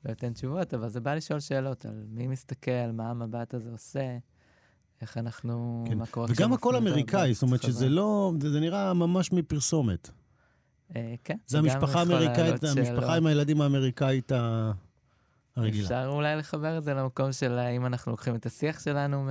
[0.06, 4.18] לא אתן תשובות, אבל זה בא לשאול שאלות על מי מסתכל, מה המבט הזה עושה.
[5.02, 5.86] איך אנחנו...
[5.88, 6.20] כן.
[6.30, 8.34] וגם הכל אמריקאי, זאת אומרת שזה לא...
[8.42, 10.10] זה נראה ממש מפרסומת.
[10.96, 11.38] אה, כן.
[11.48, 14.32] זה המשפחה האמריקאית, המשפחה עם הילדים האמריקאית
[15.56, 15.84] הרגילה.
[15.84, 19.30] אפשר אולי לחבר את זה למקום של האם אנחנו לוקחים את השיח שלנו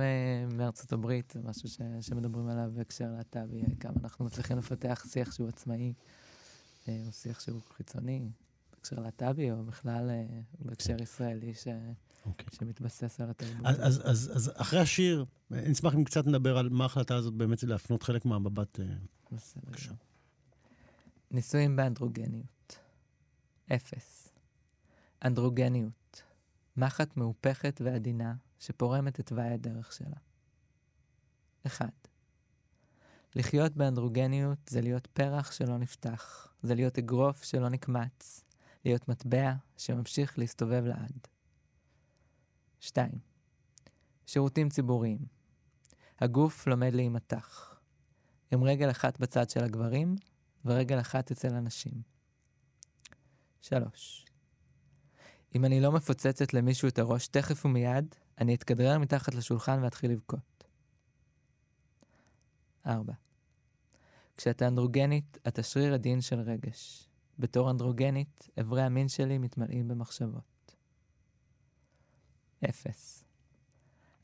[0.53, 5.93] מארצות הברית, משהו ש, שמדברים עליו בהקשר להט"בי, כמה אנחנו מצליחים לפתח שיח שהוא עצמאי,
[6.87, 8.29] אה, או שיח שהוא חיצוני,
[8.73, 10.25] בהקשר להט"בי, או בכלל אה,
[10.59, 11.67] בהקשר ישראלי, ש...
[11.67, 12.25] okay.
[12.25, 12.45] אוקיי.
[12.59, 13.65] שמתבסס על התרבות.
[13.65, 17.63] אז, אז, אז, אז אחרי השיר, נשמח אם קצת נדבר על מה ההחלטה הזאת באמת
[17.63, 18.79] להפנות חלק מהמבט.
[18.79, 18.85] אה.
[21.31, 22.79] ניסויים באנדרוגניות.
[23.73, 24.29] אפס.
[25.25, 25.98] אנדרוגניות.
[26.77, 30.17] מחט מהופכת ועדינה שפורמת את תוואי הדרך שלה.
[31.65, 31.89] אחד.
[33.35, 38.43] לחיות באנדרוגניות זה להיות פרח שלא נפתח, זה להיות אגרוף שלא נקמץ,
[38.85, 41.27] להיות מטבע שממשיך להסתובב לעד.
[42.79, 43.11] 2.
[44.25, 45.19] שירותים ציבוריים.
[46.19, 47.79] הגוף לומד להימתח.
[48.51, 50.15] עם רגל אחת בצד של הגברים
[50.65, 52.01] ורגל אחת אצל הנשים.
[53.61, 54.28] 3.
[55.55, 60.63] אם אני לא מפוצצת למישהו את הראש תכף ומיד, אני אתכדרר מתחת לשולחן ואתחיל לבכות.
[62.85, 63.13] 4.
[64.37, 67.09] כשאתה אנדרוגנית, אתה שריר עדין של רגש.
[67.39, 70.75] בתור אנדרוגנית, אברי המין שלי מתמלאים במחשבות.
[72.69, 73.23] אפס.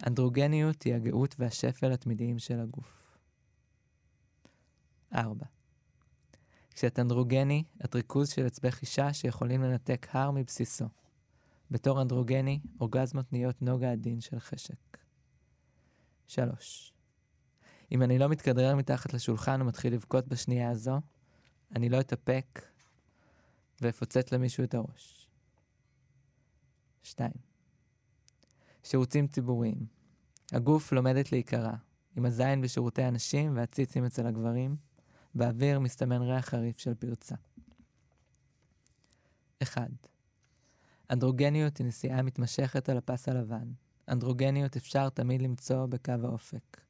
[0.07, 3.17] אנדרוגניות היא הגאות והשפל התמידיים של הגוף.
[5.15, 5.45] 4.
[6.71, 10.86] כשאת אנדרוגני, את ריכוז של עצבי חישה שיכולים לנתק הר מבסיסו.
[11.72, 14.97] בתור אנדרוגני, אורגזמות נהיות נוגה עדין של חשק.
[16.28, 16.93] 3.
[17.91, 21.01] אם אני לא מתכדרר מתחת לשולחן ומתחיל לבכות בשנייה הזו,
[21.76, 22.61] אני לא אתאפק
[23.82, 25.30] ואפוצץ למישהו את הראש.
[27.03, 27.32] 2.
[28.84, 29.86] שירותים ציבוריים.
[30.51, 31.74] הגוף לומדת להיקרע,
[32.16, 34.76] עם הזין בשירותי הנשים והציצים אצל הגברים,
[35.36, 37.36] באוויר מסתמן ריח חריף של פרצה.
[39.63, 40.14] 1.
[41.10, 43.72] אנדרוגניות היא נסיעה מתמשכת על הפס הלבן.
[44.10, 46.82] אנדרוגניות אפשר תמיד למצוא בקו האופק.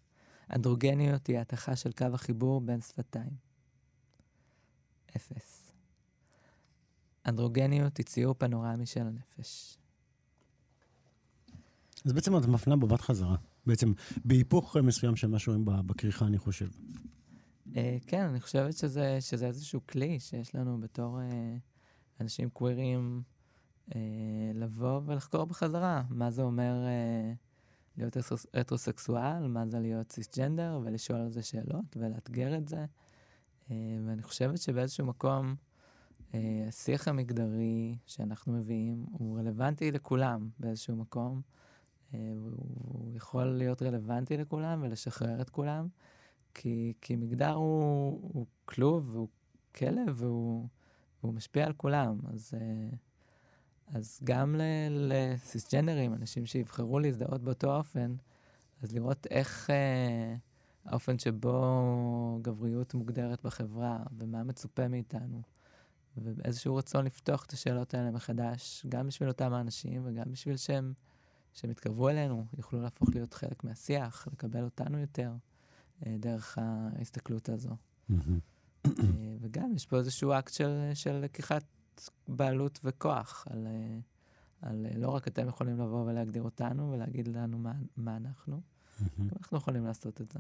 [0.56, 3.32] אנדרוגניות היא ההתכה של קו החיבור בין שפתיים.
[5.16, 5.72] 0.
[7.26, 9.78] אנדרוגניות היא ציור פנורמי של הנפש.
[12.06, 13.36] אז בעצם את מפנה בבת חזרה.
[13.66, 13.94] בעצם
[14.26, 16.70] בהיפוך מסוים של מה שרואים בכריכה, אני חושב.
[17.68, 23.24] Uh, כן, אני חושבת שזה, שזה איזשהו כלי שיש לנו בתור uh, אנשים קווירים
[24.54, 26.04] לבוא ולחקור בחזרה.
[26.10, 28.18] מה זה אומר uh, להיות
[28.54, 32.86] הטרוסקסואל, מה זה להיות סיסג'נדר, ולשאול על זה שאלות ולאתגר את זה.
[33.68, 33.72] Uh,
[34.08, 35.56] ואני חושבת שבאיזשהו מקום,
[36.68, 41.42] השיח המגדרי שאנחנו מביאים הוא רלוונטי לכולם באיזשהו מקום.
[42.14, 45.88] אה, והוא יכול להיות רלוונטי לכולם ולשחרר את כולם,
[46.54, 49.28] כי, כי מגדר הוא, הוא כלוב והוא
[49.76, 50.68] כלב והוא,
[51.24, 52.20] והוא משפיע על כולם.
[52.34, 52.98] אז, אה,
[53.88, 54.56] אז גם
[54.90, 58.16] לסיסג'נרים, אנשים שיבחרו להזדהות באותו אופן,
[58.82, 60.36] אז לראות איך אה,
[60.86, 65.42] האופן שבו גבריות מוגדרת בחברה ומה מצופה מאיתנו.
[66.18, 70.94] ואיזשהו רצון לפתוח את השאלות האלה מחדש, גם בשביל אותם האנשים וגם בשביל שהם
[71.54, 75.32] שהם יתקרבו אלינו, יוכלו להפוך להיות חלק מהשיח, לקבל אותנו יותר
[76.06, 77.76] אה, דרך ההסתכלות הזו.
[78.86, 78.92] אה,
[79.42, 81.64] וגם יש פה איזשהו אקט של, של לקיחת
[82.28, 83.98] בעלות וכוח על, אה,
[84.62, 88.62] על לא רק אתם יכולים לבוא ולהגדיר אותנו ולהגיד לנו מה, מה אנחנו,
[89.20, 90.40] גם אנחנו יכולים לעשות את זה.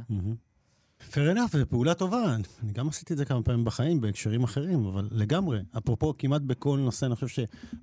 [0.99, 2.35] fair enough, זו פעולה טובה.
[2.63, 5.59] אני גם עשיתי את זה כמה פעמים בחיים בהקשרים אחרים, אבל לגמרי.
[5.77, 7.27] אפרופו, כמעט בכל נושא, אני חושב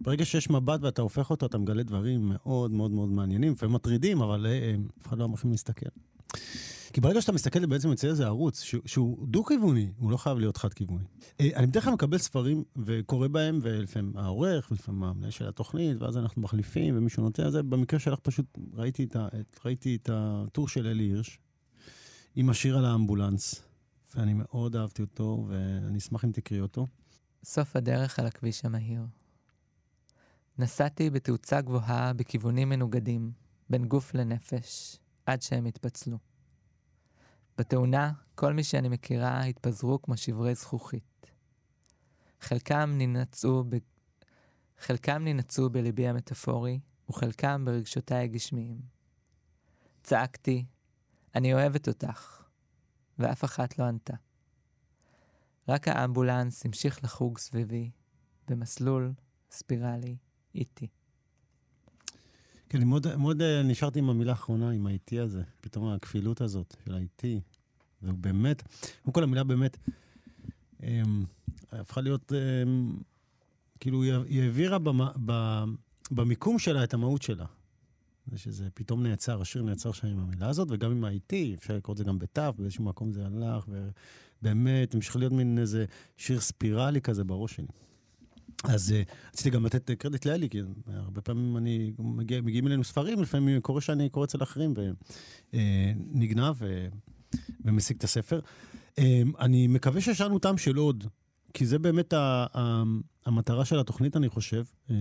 [0.00, 4.22] שברגע שיש מבט ואתה הופך אותו, אתה מגלה דברים מאוד מאוד מאוד מעניינים, לפעמים מטרידים,
[4.22, 5.86] אבל אה, אה, אף אחד לא אמור להסתכל.
[6.92, 10.56] כי ברגע שאתה מסתכל בעצם אצל איזה ערוץ שהוא, שהוא דו-כיווני, הוא לא חייב להיות
[10.56, 11.04] חד-כיווני.
[11.40, 16.16] אה, אני בדרך כלל מקבל ספרים וקורא בהם, ולפעמים העורך, ולפעמים המנהל של התוכנית, ואז
[16.16, 17.62] אנחנו מחליפים, ומישהו נותן את זה.
[17.62, 19.16] במקרה שלך פשוט ראיתי את,
[19.64, 21.38] ראיתי את הטור של אלי הירש,
[22.36, 23.62] עם השיר על האמבולנס,
[24.14, 26.86] ואני מאוד אהבתי אותו, ואני אשמח אם תקראי אותו.
[27.44, 29.02] סוף הדרך על הכביש המהיר.
[30.58, 33.32] נסעתי בתאוצה גבוהה בכיוונים מנוגדים,
[33.70, 36.31] בין גוף לנפש, עד שהם התפצלו.
[37.62, 41.26] בתאונה, כל מי שאני מכירה התפזרו כמו שברי זכוכית.
[42.40, 43.76] חלקם ננעצו, ב...
[44.78, 48.80] חלקם ננעצו בליבי המטאפורי, וחלקם ברגשותיי הגשמיים.
[50.02, 50.64] צעקתי,
[51.34, 52.42] אני אוהבת אותך,
[53.18, 54.14] ואף אחת לא ענתה.
[55.68, 57.90] רק האמבולנס המשיך לחוג סביבי,
[58.48, 59.12] במסלול
[59.50, 60.16] ספירלי
[60.54, 60.88] איטי.
[62.68, 65.42] כן, מאוד, מאוד אה, נשארתי עם המילה האחרונה, עם האיטי הזה.
[65.60, 67.40] פתאום הכפילות הזאת של האיטי.
[68.02, 68.62] והוא באמת,
[69.02, 69.76] קודם כל המילה באמת,
[70.82, 71.24] אמ,
[71.72, 72.96] הפכה להיות, אמ,
[73.80, 74.78] כאילו, היא העבירה
[76.10, 77.46] במיקום שלה את המהות שלה.
[78.26, 81.92] זה שזה פתאום נעצר, השיר נעצר שם עם המילה הזאת, וגם עם האיטי, אפשר לקרוא
[81.92, 85.84] את זה גם בתו, באיזשהו מקום זה הלך, ובאמת, המשיך להיות מין איזה
[86.16, 87.66] שיר ספירלי כזה בראש שלי.
[88.64, 93.22] אז uh, רציתי גם לתת קרדיט לאלי, כי הרבה פעמים אני, מגיע, מגיעים אלינו ספרים,
[93.22, 94.74] לפעמים קורה שאני קורא אצל אחרים
[95.52, 96.88] ונגנב ו,
[97.64, 98.40] ומשיג את הספר.
[98.90, 99.02] Uh,
[99.40, 101.04] אני מקווה ששאלנו טעם של עוד,
[101.54, 102.82] כי זה באמת ה, ה,
[103.26, 104.64] המטרה של התוכנית, אני חושב.
[104.88, 104.92] Uh,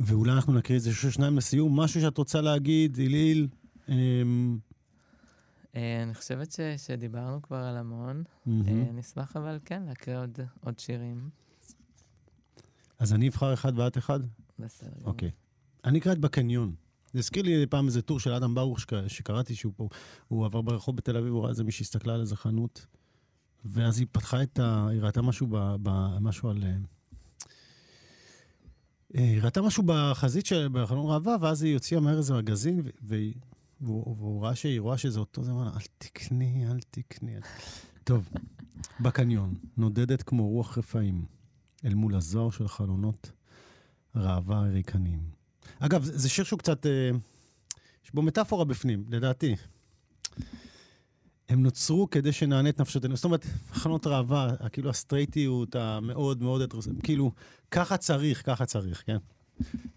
[0.00, 1.80] ואולי אנחנו נקריא איזה שניים לסיום.
[1.80, 3.48] משהו שאת רוצה להגיד, איליל?
[3.86, 3.90] Uh,
[5.76, 8.22] אה, אני חושבת ש, שדיברנו כבר על המון.
[8.46, 8.50] Mm-hmm.
[8.94, 11.30] נשמח אבל כן להקריא עוד, עוד שירים.
[12.98, 14.20] אז אני אבחר אחד ואת אחד?
[14.58, 15.04] בסדר.
[15.04, 15.30] אוקיי.
[15.84, 16.74] אני אקרא את בקניון.
[17.12, 19.88] זה הזכיר לי פעם איזה טור של אדם ברוך שקראתי שהוא פה,
[20.28, 22.86] הוא עבר ברחוב בתל אביב, הוא ראה איזה מישהי הסתכלה על איזה חנות,
[23.64, 24.88] ואז היא פתחה את ה...
[24.88, 25.56] היא ראתה משהו ב...
[25.82, 26.18] ב...
[26.20, 26.64] משהו על...
[26.64, 26.74] אה,
[29.14, 30.68] היא ראתה משהו בחזית של...
[30.72, 33.34] בחלון ראווה, ואז היא הוציאה מהר איזה מגזין, והיא
[33.80, 37.36] והוא, והוא ראה שהיא רואה שזה אותו זמן, אל תקני, אל תקני.
[38.04, 38.28] טוב,
[39.00, 41.24] בקניון, נודדת כמו רוח רפאים,
[41.84, 43.30] אל מול הזוהר של חלונות
[44.14, 45.39] ראווה הריקניים.
[45.80, 47.10] אגב, זה שיר שהוא קצת, אה,
[48.04, 49.56] יש בו מטאפורה בפנים, לדעתי.
[51.48, 53.16] הם נוצרו כדי שנענה את נפשותינו.
[53.16, 57.32] זאת אומרת, חלונות ראווה, כאילו הסטרייטיות המאוד מאוד, כאילו,
[57.70, 59.16] ככה צריך, ככה צריך, כן?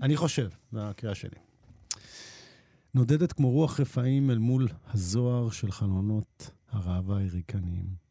[0.01, 1.37] אני חושב, זו הקריאה שלי.
[2.93, 8.02] נודדת כמו רוח רפאים אל מול הזוהר של חלונות הראווה היריקניים.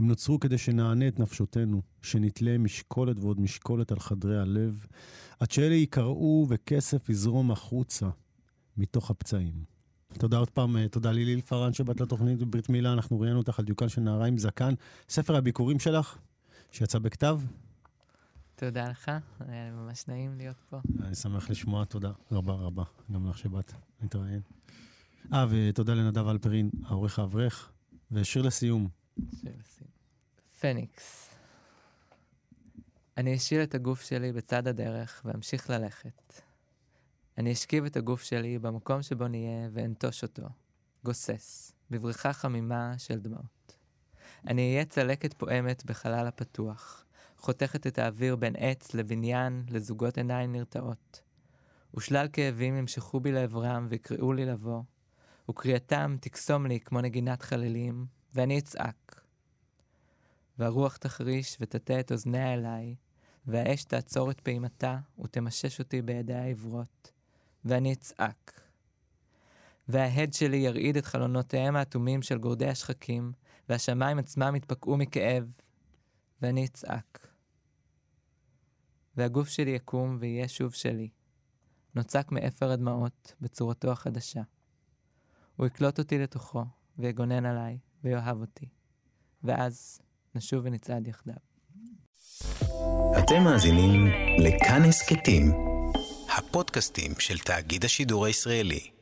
[0.00, 4.86] הם נוצרו כדי שנענה את נפשותנו, שנתלה משקולת ועוד משקולת על חדרי הלב,
[5.40, 8.08] עד שאלה יקראו וכסף יזרום החוצה
[8.76, 9.64] מתוך הפצעים.
[10.18, 13.64] תודה עוד פעם, אה, תודה ליליל פארן שבאת לתוכנית בברית מילה, אנחנו ראיינו אותך על
[13.64, 14.74] דיוקן של נערה עם זקן.
[15.08, 16.18] ספר הביקורים שלך,
[16.72, 17.40] שיצא בכתב,
[18.54, 19.10] תודה לך,
[19.48, 20.80] היה ממש נעים להיות פה.
[21.02, 23.72] אני שמח לשמוע, תודה רבה רבה, גם לך שבאת
[24.02, 24.40] להתראיין.
[25.32, 27.72] אה, ותודה לנדב אלפרין, העורך האברך,
[28.12, 28.99] ושיר לסיום.
[30.60, 31.30] פניקס.
[33.16, 36.40] אני אשיל את הגוף שלי בצד הדרך ואמשיך ללכת.
[37.38, 40.42] אני אשכיב את הגוף שלי במקום שבו נהיה ואנטוש אותו,
[41.04, 43.76] גוסס, בבריכה חמימה של דמעות.
[44.46, 47.04] אני אהיה צלקת פועמת בחלל הפתוח,
[47.36, 51.20] חותכת את האוויר בין עץ לבניין, לזוגות עיניים נרתעות.
[51.96, 54.82] ושלל כאבים ימשכו בי לעברם ויקראו לי לבוא,
[55.50, 59.24] וקריאתם תקסום לי כמו נגינת חללים, ואני אצעק.
[60.58, 62.94] והרוח תחריש ותטה את אוזניה אליי,
[63.46, 67.12] והאש תעצור את פעימתה ותמשש אותי בידיה העברות,
[67.64, 68.60] ואני אצעק.
[69.88, 73.32] וההד שלי ירעיד את חלונותיהם האטומים של גורדי השחקים,
[73.68, 75.50] והשמיים עצמם יתפקעו מכאב,
[76.42, 77.26] ואני אצעק.
[79.16, 81.08] והגוף שלי יקום ויהיה שוב שלי.
[81.94, 84.42] נוצק מאפר הדמעות בצורתו החדשה.
[85.56, 86.64] הוא יקלוט אותי לתוכו,
[86.98, 88.66] ויגונן עליי, ויאהב אותי.
[89.44, 90.00] ואז
[90.34, 91.34] נשוב ונצעד יחדיו.
[93.18, 94.06] אתם מאזינים
[94.38, 95.52] לכאן הסכתים,
[96.38, 98.99] הפודקאסטים של תאגיד השידור הישראלי.